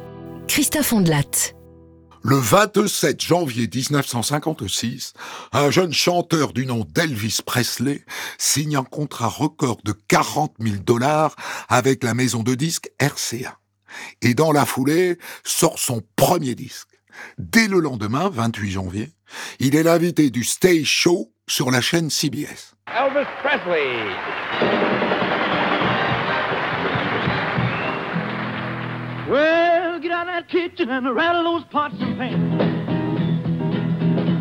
Christophe 0.46 0.92
Ondelat. 0.92 1.54
Le 2.24 2.36
27 2.36 3.22
janvier 3.22 3.70
1956, 3.74 5.13
un 5.54 5.72
jeune 5.72 5.94
chanteur 5.94 6.52
du 6.52 6.66
nom 6.66 6.86
d'Elvis 6.90 7.40
Presley 7.46 8.04
signe 8.38 8.76
un 8.76 8.84
contrat 8.84 9.30
record 9.30 9.78
de 9.86 9.94
40 10.10 10.56
000 10.60 10.75
dollars 10.84 11.34
avec 11.69 12.04
la 12.04 12.13
maison 12.13 12.44
de 12.44 12.56
disques 12.56 12.92
RCA. 13.00 13.58
Et 14.21 14.34
dans 14.34 14.52
la 14.52 14.65
foulée, 14.65 15.17
sort 15.46 15.80
son 15.80 16.04
premier 16.17 16.56
disque. 16.56 16.90
Dès 17.38 17.69
le 17.69 17.80
lendemain, 17.80 18.28
28 18.28 18.69
janvier, 18.69 19.13
il 19.60 19.78
est 19.78 19.84
l'invité 19.84 20.30
du 20.30 20.44
Stage 20.44 20.88
Show 20.88 21.32
sur 21.48 21.71
la 21.71 21.81
chaîne 21.81 22.10
CBS. 22.10 22.75
Elvis 22.87 23.25
Presley. 23.41 25.08
Well, 29.29 30.00
get 30.00 30.12
out 30.12 30.27
of 30.27 30.33
that 30.33 30.48
kitchen 30.50 30.89
and 30.89 31.13
rattle 31.13 31.43
those 31.43 31.63
pots 31.71 31.95
and 32.00 32.17
pans. 32.17 32.62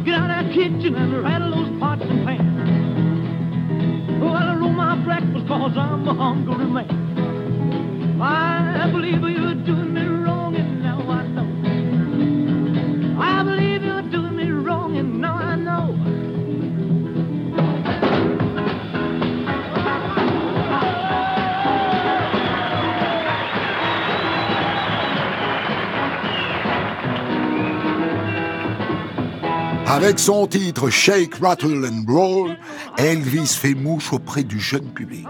Get 0.04 0.14
out 0.14 0.30
of 0.30 0.46
that 0.46 0.52
kitchen 0.52 0.94
and 0.94 1.22
rattle 1.24 1.50
those 1.50 1.80
pots 1.80 2.02
and 2.02 2.24
pans. 2.26 2.42
Oh, 4.22 4.28
I 4.28 4.56
roll 4.56 4.70
my 4.70 4.96
breakfast 5.04 5.46
cause 5.48 5.76
I'm 5.76 6.06
a 6.06 6.14
hungry 6.14 6.66
man. 6.66 8.20
I 8.20 8.90
believe 8.90 9.20
you're 9.22 9.54
doing 9.54 9.94
me 9.94 10.15
Avec 29.88 30.18
son 30.18 30.46
titre 30.48 30.90
Shake, 30.90 31.36
Rattle 31.36 31.84
and 31.86 32.10
Roll, 32.12 32.56
Elvis 32.98 33.56
fait 33.60 33.74
mouche 33.74 34.12
auprès 34.12 34.42
du 34.42 34.58
jeune 34.58 34.92
public. 34.92 35.26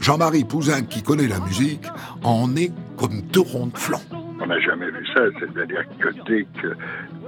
Jean-Marie 0.00 0.44
Pouzin, 0.44 0.82
qui 0.82 1.02
connaît 1.02 1.28
la 1.28 1.38
musique, 1.40 1.84
en 2.24 2.56
est 2.56 2.72
comme 2.96 3.20
deux 3.32 3.40
ronds 3.40 3.66
de 3.66 3.76
flanc. 3.76 4.00
On 4.40 4.46
n'a 4.46 4.58
jamais 4.58 4.90
vu 4.90 5.06
ça, 5.14 5.20
c'est-à-dire 5.38 5.84
que 5.98 6.08
dès 6.26 6.46
que 6.60 6.74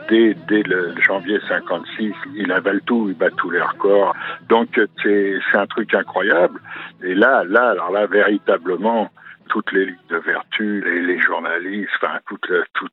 dès, 0.09 0.35
dès 0.49 0.63
le 0.63 0.95
janvier 1.01 1.39
56, 1.47 2.13
il 2.37 2.51
avale 2.51 2.81
tout, 2.87 3.09
il 3.11 3.17
bat 3.17 3.31
tous 3.37 3.51
les 3.51 3.61
records. 3.61 4.15
Donc 4.49 4.69
c'est 5.03 5.39
un 5.53 5.67
truc 5.67 5.93
incroyable. 5.95 6.59
Et 7.03 7.15
là, 7.15 7.45
là, 7.45 7.71
alors 7.71 7.91
là, 7.91 8.07
véritablement, 8.07 9.11
toutes 9.49 9.73
les 9.73 9.87
ligues 9.87 10.09
de 10.09 10.17
vertu, 10.19 10.83
les, 10.85 11.03
les 11.03 11.21
journalistes, 11.21 11.91
enfin 11.97 12.19
toute, 12.27 12.47
toute 12.75 12.93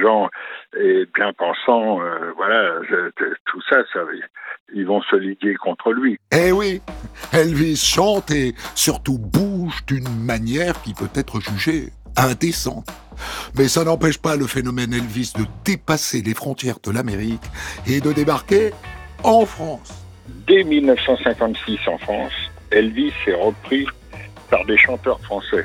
gens 0.00 0.28
et 0.78 1.06
bien 1.14 1.32
pensants, 1.32 2.00
euh, 2.00 2.32
voilà, 2.36 2.80
tout 3.46 3.60
ça, 3.68 3.78
ça, 3.92 4.00
ils 4.74 4.86
vont 4.86 5.02
se 5.02 5.16
liguer 5.16 5.54
contre 5.54 5.92
lui. 5.92 6.18
Eh 6.32 6.52
oui, 6.52 6.80
Elvis 7.32 7.76
chante 7.76 8.30
et 8.30 8.54
surtout 8.74 9.18
bouge 9.18 9.84
d'une 9.86 10.08
manière 10.24 10.80
qui 10.82 10.94
peut 10.94 11.10
être 11.14 11.40
jugée 11.40 11.90
indécente. 12.16 12.86
Mais 13.56 13.68
ça 13.68 13.84
n'empêche 13.84 14.18
pas 14.18 14.36
le 14.36 14.46
phénomène 14.46 14.92
Elvis 14.92 15.32
de 15.38 15.44
dépasser 15.64 16.22
les 16.22 16.34
frontières 16.34 16.78
de 16.82 16.90
l'Amérique 16.90 17.42
et 17.86 18.00
de 18.00 18.12
débarquer 18.12 18.70
en 19.22 19.46
France. 19.46 20.04
Dès 20.46 20.64
1956 20.64 21.78
en 21.86 21.98
France, 21.98 22.32
Elvis 22.70 23.12
est 23.26 23.34
repris 23.34 23.86
par 24.50 24.64
des 24.66 24.76
chanteurs 24.76 25.20
français. 25.20 25.64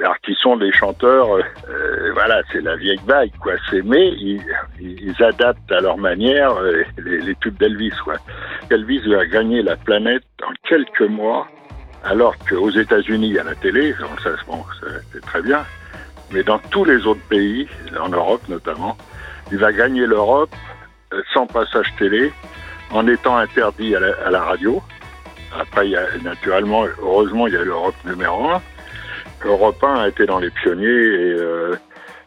Alors, 0.00 0.18
qui 0.20 0.34
sont 0.34 0.56
des 0.56 0.72
chanteurs, 0.72 1.28
euh, 1.36 2.12
voilà, 2.14 2.42
c'est 2.50 2.60
la 2.60 2.74
vieille 2.76 3.00
vague, 3.06 3.30
quoi. 3.40 3.52
C'est 3.70 3.82
mais 3.82 4.08
ils, 4.08 4.42
ils, 4.80 5.22
adaptent 5.22 5.70
à 5.70 5.80
leur 5.80 5.98
manière 5.98 6.52
euh, 6.56 6.82
les, 6.98 7.34
tubes 7.36 7.56
d'Elvis, 7.58 7.94
quoi. 8.02 8.16
Elvis 8.70 9.06
va 9.08 9.24
gagner 9.24 9.62
la 9.62 9.76
planète 9.76 10.24
en 10.42 10.52
quelques 10.68 11.08
mois, 11.08 11.46
alors 12.02 12.34
qu'aux 12.38 12.70
États-Unis, 12.70 13.38
à 13.38 13.44
la 13.44 13.54
télé, 13.54 13.94
ça, 14.22 14.30
bon, 14.48 14.64
c'est 15.12 15.20
très 15.20 15.42
bien, 15.42 15.64
mais 16.32 16.42
dans 16.42 16.58
tous 16.58 16.84
les 16.84 17.06
autres 17.06 17.26
pays, 17.28 17.68
en 18.00 18.08
Europe 18.08 18.42
notamment, 18.48 18.96
il 19.52 19.58
va 19.58 19.72
gagner 19.72 20.06
l'Europe 20.06 20.54
euh, 21.12 21.22
sans 21.32 21.46
passage 21.46 21.94
télé, 21.98 22.32
en 22.90 23.06
étant 23.06 23.36
interdit 23.36 23.94
à 23.94 24.00
la, 24.00 24.14
à 24.26 24.30
la 24.30 24.42
radio. 24.42 24.82
Après, 25.56 25.86
il 25.86 25.92
y 25.92 25.96
a, 25.96 26.04
naturellement, 26.24 26.84
heureusement, 27.00 27.46
il 27.46 27.54
y 27.54 27.56
a 27.56 27.62
l'Europe 27.62 27.94
numéro 28.04 28.50
un. 28.50 28.60
Europe 29.44 29.82
1 29.82 29.94
a 29.94 30.08
été 30.08 30.26
dans 30.26 30.38
les 30.38 30.50
pionniers 30.50 30.86
et 30.86 31.34
euh, 31.34 31.76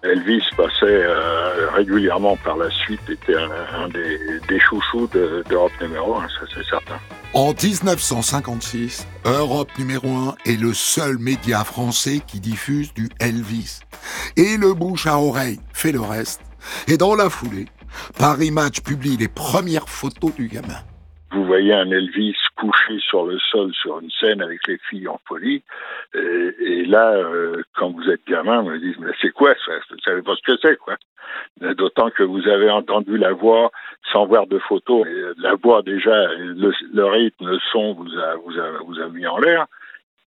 Elvis 0.04 0.44
passait 0.56 0.72
euh, 0.84 1.70
régulièrement 1.72 2.38
par 2.38 2.58
la 2.58 2.70
suite, 2.70 3.02
était 3.10 3.36
un, 3.36 3.88
des, 3.90 4.60
chouchous 4.60 5.08
d'Europe 5.50 5.72
numéro 5.82 6.16
1, 6.16 6.28
ça 6.28 6.46
c'est 6.54 6.66
certain. 6.66 7.00
En 7.34 7.54
1956, 7.54 9.08
Europe 9.26 9.70
numéro 9.78 10.08
1 10.08 10.36
est 10.46 10.60
le 10.60 10.74
seul 10.74 11.18
média 11.18 11.64
français 11.64 12.22
qui 12.26 12.40
diffuse 12.40 12.94
du 12.94 13.10
Elvis. 13.20 13.82
Et 14.36 14.58
le 14.58 14.74
bouche 14.74 15.08
à 15.08 15.18
oreille 15.18 15.60
fait 15.74 15.92
le 15.92 16.02
reste. 16.02 16.42
Et 16.88 16.98
dans 16.98 17.16
la 17.16 17.30
foulée, 17.30 17.66
Paris 18.18 18.52
Match 18.52 18.82
publie 18.82 19.18
les 19.18 19.28
premières 19.28 19.90
photos 19.90 20.34
du 20.36 20.48
gamin 20.48 20.82
vous 21.38 21.46
voyez 21.46 21.74
un 21.74 21.90
Elvis 21.92 22.36
couché 22.58 23.00
sur 23.00 23.26
le 23.26 23.38
sol 23.40 23.72
sur 23.74 24.00
une 24.00 24.12
scène 24.12 24.42
avec 24.42 24.66
les 24.68 24.78
filles 24.90 25.08
en 25.08 25.20
folie. 25.28 25.64
Et, 26.14 26.86
là, 26.86 27.14
euh, 27.14 27.62
quand 27.76 27.92
vous 27.92 28.10
êtes 28.10 28.26
gamin, 28.28 28.62
vous 28.62 28.70
me 28.70 28.80
dites, 28.80 29.00
mais 29.00 29.12
c'est 29.22 29.32
quoi 29.32 29.54
ça? 29.66 29.74
Vous 29.90 29.98
savez 30.04 30.22
pas 30.22 30.36
ce 30.36 30.52
que 30.52 30.58
c'est, 30.62 30.78
quoi? 30.78 30.96
D'autant 31.60 32.10
que 32.10 32.24
vous 32.24 32.48
avez 32.48 32.70
entendu 32.70 33.18
la 33.18 33.34
voix 33.34 33.72
sans 34.12 34.26
voir 34.26 34.48
de 34.48 34.60
photos. 34.60 35.06
la 35.38 35.56
voix, 35.56 35.82
déjà, 35.82 36.28
le, 36.38 37.06
rythme, 37.06 37.48
le 37.48 37.60
son 37.72 37.94
vous 37.94 38.18
a, 38.18 38.36
vous 38.36 38.54
vous 38.86 39.00
a 39.00 39.10
mis 39.10 39.28
en 39.28 39.38
l'air. 39.38 39.68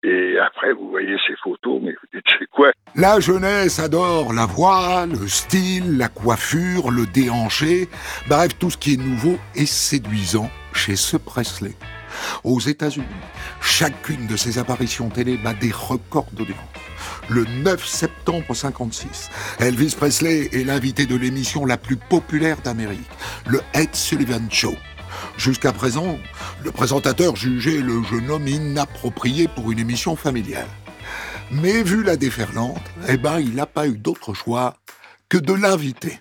Et 0.03 0.37
après, 0.39 0.73
vous 0.73 0.89
voyez 0.89 1.17
ces 1.27 1.35
photos, 1.35 1.79
mais 1.81 1.91
vous 1.91 2.07
dites, 2.13 2.25
c'est 2.39 2.47
quoi? 2.47 2.71
La 2.95 3.19
jeunesse 3.19 3.79
adore 3.79 4.33
la 4.33 4.45
voix, 4.45 5.05
le 5.05 5.27
style, 5.27 5.97
la 5.97 6.07
coiffure, 6.07 6.91
le 6.91 7.05
déhanché, 7.05 7.87
bref, 8.29 8.57
tout 8.59 8.69
ce 8.69 8.77
qui 8.77 8.93
est 8.93 8.97
nouveau 8.97 9.37
et 9.55 9.65
séduisant 9.65 10.49
chez 10.73 10.95
ce 10.95 11.17
Presley. 11.17 11.73
Aux 12.43 12.59
États-Unis, 12.59 13.05
chacune 13.61 14.27
de 14.27 14.37
ses 14.37 14.59
apparitions 14.59 15.09
télé 15.09 15.37
bat 15.37 15.53
des 15.53 15.71
records 15.71 16.31
d'audience. 16.33 16.57
Le 17.29 17.45
9 17.45 17.85
septembre 17.85 18.53
56, 18.53 19.29
Elvis 19.59 19.95
Presley 19.97 20.49
est 20.53 20.63
l'invité 20.63 21.05
de 21.05 21.15
l'émission 21.15 21.65
la 21.65 21.77
plus 21.77 21.97
populaire 21.97 22.57
d'Amérique, 22.63 23.09
le 23.45 23.61
Ed 23.73 23.95
Sullivan 23.95 24.47
Show. 24.49 24.75
Jusqu'à 25.37 25.73
présent, 25.73 26.17
le 26.63 26.71
présentateur 26.71 27.35
jugeait 27.35 27.79
le 27.79 28.03
jeune 28.03 28.29
homme 28.29 28.47
inapproprié 28.47 29.47
pour 29.47 29.71
une 29.71 29.79
émission 29.79 30.15
familiale. 30.15 30.67
Mais 31.51 31.83
vu 31.83 32.03
la 32.03 32.17
déferlante, 32.17 32.81
eh 33.07 33.17
ben, 33.17 33.39
il 33.39 33.55
n'a 33.55 33.65
pas 33.65 33.87
eu 33.87 33.97
d'autre 33.97 34.33
choix 34.33 34.77
que 35.29 35.37
de 35.37 35.53
l'inviter. 35.53 36.19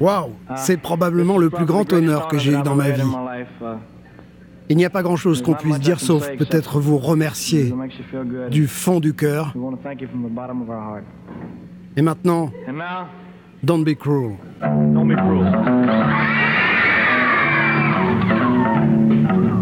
Waouh, 0.00 0.30
c'est 0.56 0.76
probablement 0.76 1.38
le 1.38 1.50
plus 1.50 1.64
grand 1.64 1.90
honneur 1.92 2.28
que 2.28 2.38
j'ai 2.38 2.52
eu 2.52 2.62
dans 2.62 2.74
ma 2.74 2.90
vie. 2.90 3.02
Il 4.68 4.76
n'y 4.76 4.84
a 4.84 4.90
pas 4.90 5.02
grand-chose 5.02 5.42
qu'on 5.42 5.54
puisse 5.54 5.78
dire 5.78 6.00
sauf 6.00 6.28
peut-être 6.36 6.80
vous 6.80 6.98
remercier 6.98 7.72
du 8.50 8.66
fond 8.66 8.98
du 9.00 9.14
cœur. 9.14 9.54
Et 11.96 12.02
maintenant, 12.02 12.50
don't 13.62 13.84
be 13.84 13.94
cruel. 13.94 14.36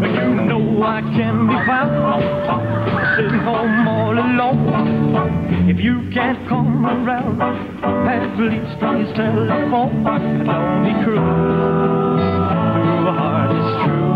You 0.01 0.35
know 0.35 0.83
I 0.83 1.01
can 1.01 1.47
be 1.47 1.55
found 1.65 1.91
sitting 3.15 3.39
home 3.39 3.87
all 3.87 4.17
alone. 4.17 5.34
If 5.75 5.83
you 5.83 6.07
can't 6.13 6.47
come 6.47 6.85
around, 6.85 7.41
at 8.07 8.39
least 8.39 8.79
please 8.79 9.11
telephone. 9.13 10.05
Don't 10.07 10.83
be 10.87 10.93
cruel. 11.03 11.19
Your 13.03 13.11
heart 13.11 13.51
is 13.51 13.67
true. 13.83 14.15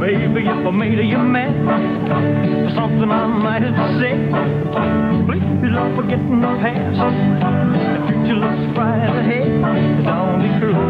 Baby, 0.00 0.42
if 0.42 0.66
I 0.66 0.70
made 0.72 0.98
you 0.98 1.18
mad 1.18 1.54
for 1.54 2.70
something 2.74 3.08
I 3.08 3.26
might 3.28 3.62
have 3.62 3.78
said, 4.02 4.18
please 5.30 5.70
don't 5.70 5.94
forget 5.94 6.18
the 6.18 6.58
past. 6.58 6.98
The 7.94 8.00
future 8.10 8.42
looks 8.42 8.66
bright 8.74 9.06
ahead. 9.06 9.62
Don't 10.02 10.42
be 10.42 10.50
cruel. 10.58 10.82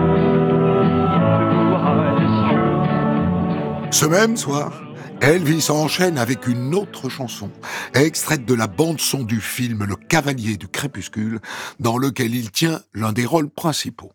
Ce 3.90 4.07
même 4.07 4.36
soir, 4.36 4.88
Elvis 5.21 5.69
enchaîne 5.71 6.16
avec 6.16 6.47
une 6.47 6.75
autre 6.75 7.09
chanson, 7.09 7.51
extraite 7.95 8.45
de 8.45 8.55
la 8.55 8.69
bande-son 8.69 9.25
du 9.25 9.41
film 9.41 9.85
Le 9.85 9.97
Cavalier 9.97 10.57
du 10.57 10.69
Crépuscule, 10.69 11.41
dans 11.81 11.99
lequel 11.99 12.35
il 12.35 12.53
tient 12.53 12.81
l'un 12.95 13.12
des 13.12 13.27
rôles 13.27 13.51
principaux. 13.51 14.12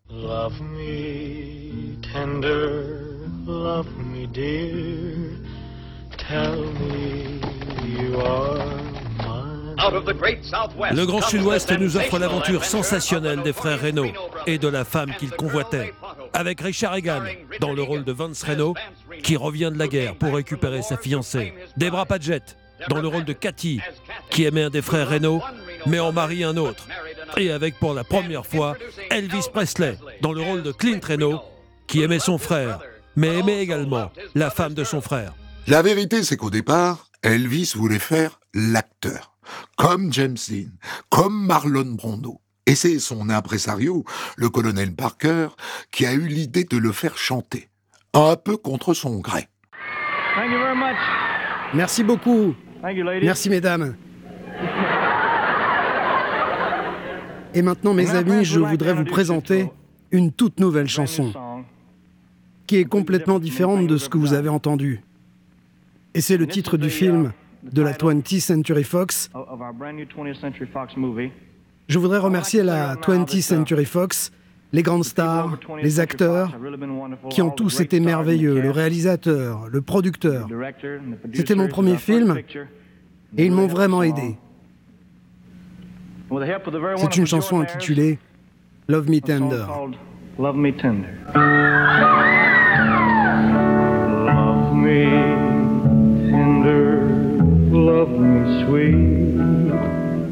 Le 9.78 11.06
Grand 11.06 11.22
Sud-Ouest 11.22 11.72
nous 11.80 11.98
offre 11.98 12.20
l'aventure 12.20 12.66
sensationnelle 12.66 13.42
des 13.44 13.54
frères 13.54 13.82
Renault 13.82 14.12
et 14.48 14.58
de 14.58 14.68
la 14.68 14.86
femme 14.86 15.14
qu'ils 15.18 15.32
convoitaient, 15.32 15.94
avec 16.34 16.62
Richard 16.62 16.96
Egan 16.96 17.24
dans 17.60 17.74
le 17.74 17.82
rôle 17.82 18.04
de 18.04 18.12
Vance 18.12 18.44
Renault, 18.44 18.76
qui 19.24 19.36
revient 19.36 19.72
de 19.74 19.80
la 19.80 19.88
guerre 19.88 20.16
pour 20.16 20.36
récupérer 20.36 20.82
sa 20.82 20.98
fiancée, 20.98 21.54
Debra 21.78 22.06
Padgett 22.06 22.58
dans 22.90 23.02
le 23.02 23.08
rôle 23.08 23.26
de 23.26 23.34
Cathy, 23.34 23.80
qui 24.30 24.44
aimait 24.46 24.64
un 24.64 24.70
des 24.70 24.82
frères 24.82 25.10
Renault, 25.10 25.42
mais 25.86 26.00
en 26.00 26.12
marie 26.12 26.44
un 26.44 26.58
autre, 26.58 26.88
et 27.38 27.52
avec 27.52 27.80
pour 27.80 27.94
la 27.94 28.04
première 28.04 28.46
fois 28.46 28.76
Elvis 29.10 29.48
Presley 29.52 29.98
dans 30.22 30.34
le 30.34 30.42
rôle 30.42 30.64
de 30.64 30.72
Clint 30.72 31.00
Renault, 31.08 31.42
qui 31.88 32.02
aimait 32.02 32.20
son 32.20 32.38
frère, 32.38 32.80
mais 33.16 33.40
aimait 33.40 33.62
également 33.62 34.12
la 34.36 34.50
femme 34.50 34.74
de 34.74 34.84
son 34.84 35.02
frère. 35.02 35.34
La 35.68 35.82
vérité, 35.82 36.24
c'est 36.24 36.38
qu'au 36.38 36.50
départ, 36.50 37.08
Elvis 37.22 37.74
voulait 37.76 38.00
faire 38.00 38.40
l'acteur 38.54 39.33
comme 39.78 40.12
James 40.14 40.38
Dean, 40.50 40.70
comme 41.10 41.46
Marlon 41.46 41.96
Brando. 41.96 42.40
Et 42.66 42.76
c'est 42.76 43.00
son 43.00 43.30
impresario, 43.30 44.06
le 44.38 44.50
colonel 44.50 44.96
Parker, 44.96 45.50
qui 45.92 46.06
a 46.06 46.14
eu 46.14 46.28
l'idée 46.28 46.64
de 46.64 46.78
le 46.78 46.92
faire 46.92 47.18
chanter, 47.18 47.70
un 48.14 48.36
peu 48.38 48.56
contre 48.56 48.94
son 48.94 49.20
gré. 49.20 49.50
Merci 51.74 52.04
beaucoup. 52.04 52.56
Merci 53.22 53.50
mesdames. 53.50 53.96
Et 57.54 57.62
maintenant, 57.62 57.94
mes 57.94 58.10
amis, 58.16 58.46
je 58.46 58.60
voudrais 58.60 58.94
vous 58.94 59.06
présenter 59.06 59.70
une 60.12 60.32
toute 60.32 60.60
nouvelle 60.60 60.88
chanson 60.88 61.34
qui 62.66 62.78
est 62.78 62.86
complètement 62.86 63.40
différente 63.40 63.88
de 63.88 63.98
ce 63.98 64.10
que 64.10 64.18
vous 64.18 64.34
avez 64.34 64.50
entendu. 64.50 65.02
Et 66.14 66.22
c'est 66.22 66.38
le 66.38 66.48
titre 66.48 66.78
du 66.78 66.90
film 66.90 67.34
de 67.72 67.82
la 67.82 67.94
20th 67.94 68.40
Century 68.40 68.84
Fox. 68.84 69.30
Je 71.88 72.00
voudrais 72.00 72.18
remercier 72.18 72.64
la 72.64 72.96
20th 72.96 73.42
Century 73.42 73.86
Fox, 73.86 74.32
les 74.72 74.84
grandes 74.84 75.04
stars, 75.04 75.60
les 75.82 76.00
acteurs, 76.00 76.58
qui 77.30 77.42
ont 77.42 77.52
tous 77.52 77.80
été 77.80 78.00
merveilleux, 78.00 78.60
le 78.60 78.72
réalisateur, 78.72 79.68
le 79.72 79.82
producteur. 79.82 80.48
C'était 81.34 81.56
mon 81.56 81.68
premier 81.68 81.98
film 81.98 82.38
et 83.38 83.46
ils 83.46 83.52
m'ont 83.52 83.68
vraiment 83.68 84.04
aidé. 84.04 84.38
C'est 86.98 87.18
une 87.18 87.28
chanson 87.28 87.62
intitulée 87.62 88.18
Love 88.88 89.10
Me 89.10 89.20
Tender. 89.20 89.66
Love 98.04 98.20
me 98.20 98.66
sweet, 98.66 98.96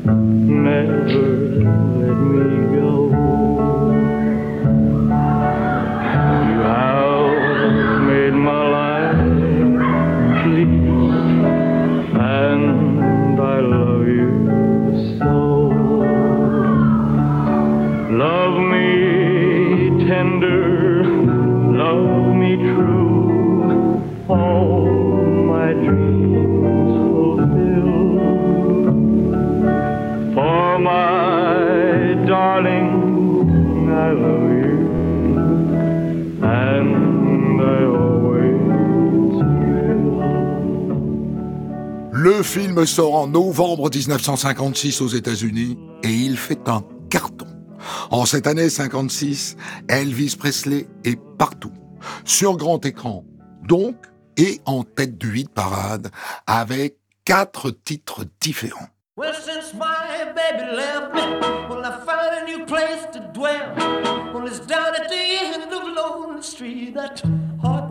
never 0.03 1.07
let 2.01 2.17
me 2.17 2.75
go. 2.75 2.80
Film 42.81 42.87
sort 42.87 43.15
en 43.15 43.27
novembre 43.27 43.89
1956 43.93 45.01
aux 45.01 45.07
États-Unis 45.07 45.77
et 46.03 46.09
il 46.09 46.37
fait 46.37 46.67
un 46.67 46.83
carton. 47.09 47.45
En 48.09 48.25
cette 48.25 48.47
année 48.47 48.69
56, 48.69 49.55
Elvis 49.87 50.35
Presley 50.37 50.87
est 51.03 51.19
partout, 51.37 51.73
sur 52.25 52.57
grand 52.57 52.83
écran, 52.85 53.23
donc, 53.67 53.95
et 54.37 54.61
en 54.65 54.83
tête 54.83 55.17
du 55.17 55.39
hit 55.39 55.49
parade, 55.49 56.09
avec 56.47 56.97
quatre 57.23 57.69
titres 57.69 58.25
différents. 58.39 58.87
Well, 59.17 59.33
since 59.35 59.73
my 59.73 60.31
baby 60.33 60.75
left 60.75 61.13
me, 61.13 61.39
well, 61.69 61.85
I 61.85 61.99
found 62.05 62.33
a 62.41 62.45
new 62.45 62.65
place 62.65 63.05
to 63.13 63.19
dwell. 63.33 63.75
Well, 64.33 64.47
it's 64.47 64.65
down 64.65 64.95
at 64.95 65.07
the 65.07 65.15
end 65.15 65.71
of 65.71 65.83
Lonely 65.95 66.41
Street, 66.41 66.95
that 66.95 67.21
heartbreak 67.61 67.90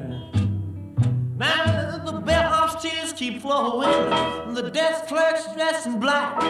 Keep 3.21 3.39
flowing, 3.39 4.55
the 4.55 4.71
desk 4.71 5.05
clerk's 5.05 5.45
dressed 5.53 5.85
in 5.85 5.99
black. 5.99 6.41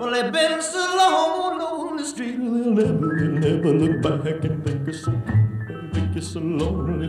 Well, 0.00 0.10
they've 0.10 0.32
been 0.32 0.62
so 0.62 0.78
long 0.96 1.60
on 1.60 1.96
the 1.98 2.04
street, 2.06 2.38
they'll 2.38 2.72
never, 2.72 3.14
they'll 3.14 3.58
never 3.58 3.72
look 3.74 4.00
back 4.00 4.42
and 4.42 4.64
think 4.64 4.88
it's 4.88 5.04
so, 5.04 5.12
think 5.92 6.16
it's 6.16 6.28
so 6.28 6.40
lonely, 6.40 7.08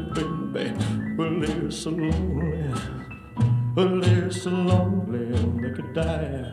baby. 0.51 0.73
Well, 1.15 1.39
they're 1.39 1.71
so 1.71 1.91
lonely, 1.91 2.73
well, 3.73 4.01
they're 4.01 4.31
so 4.31 4.49
lonely, 4.49 5.27
they 5.61 5.73
could 5.73 5.93
die. 5.93 6.51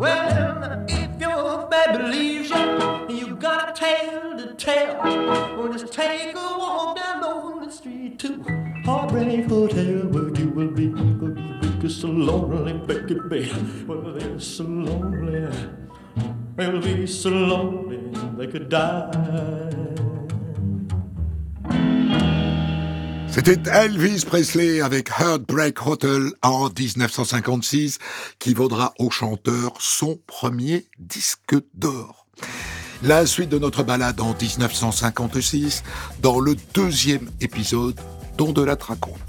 Well, 0.00 0.84
if 0.88 1.20
your 1.20 1.68
baby 1.68 2.02
leaves 2.08 2.50
you, 2.50 3.06
you 3.08 3.36
got 3.36 3.70
a 3.70 3.72
tale 3.72 4.36
to 4.36 4.52
tell. 4.54 4.96
Well, 5.56 5.72
just 5.72 5.92
take 5.92 6.34
a 6.34 6.58
walk 6.58 6.96
down 6.96 7.22
on 7.22 7.64
the 7.64 7.70
street 7.70 8.18
to 8.18 8.42
Heartbreak 8.84 9.46
Hotel, 9.46 10.08
so 11.88 12.08
lonely, 12.08 12.72
they're 12.86 14.40
so 14.40 14.64
lonely. 14.64 15.48
They'll 16.56 16.80
be 16.80 17.06
so 17.06 17.30
lonely 17.30 17.98
they 18.38 18.46
could 18.46 18.68
die. 18.68 19.10
C'était 23.28 23.68
Elvis 23.70 24.24
Presley 24.24 24.80
avec 24.80 25.10
Heartbreak 25.10 25.86
Hotel 25.86 26.30
en 26.40 26.70
1956 26.70 27.98
qui 28.38 28.54
vaudra 28.54 28.94
au 28.98 29.10
chanteur 29.10 29.74
son 29.78 30.18
premier 30.26 30.86
disque 30.98 31.54
d'or. 31.74 32.26
La 33.02 33.26
suite 33.26 33.50
de 33.50 33.58
notre 33.58 33.82
balade 33.82 34.22
en 34.22 34.34
1956 34.40 35.82
dans 36.22 36.40
le 36.40 36.56
deuxième 36.72 37.28
épisode 37.42 38.00
d'On 38.38 38.52
de 38.52 38.62
la 38.62 38.74
raconte. 38.74 39.25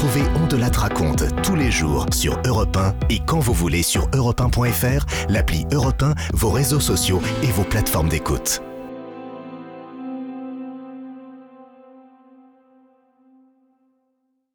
Retrouvez 0.00 0.24
On 0.42 0.46
de 0.46 0.56
la 0.56 0.70
raconte 0.70 1.24
tous 1.42 1.54
les 1.54 1.70
jours 1.70 2.06
sur 2.10 2.40
Europe 2.46 2.74
1 2.74 2.94
et 3.10 3.18
quand 3.18 3.38
vous 3.38 3.52
voulez 3.52 3.82
sur 3.82 4.08
europe1.fr, 4.12 5.04
l'appli 5.28 5.66
Europe 5.72 6.02
1, 6.02 6.14
vos 6.32 6.48
réseaux 6.48 6.80
sociaux 6.80 7.20
et 7.42 7.48
vos 7.48 7.64
plateformes 7.64 8.08
d'écoute. 8.08 8.62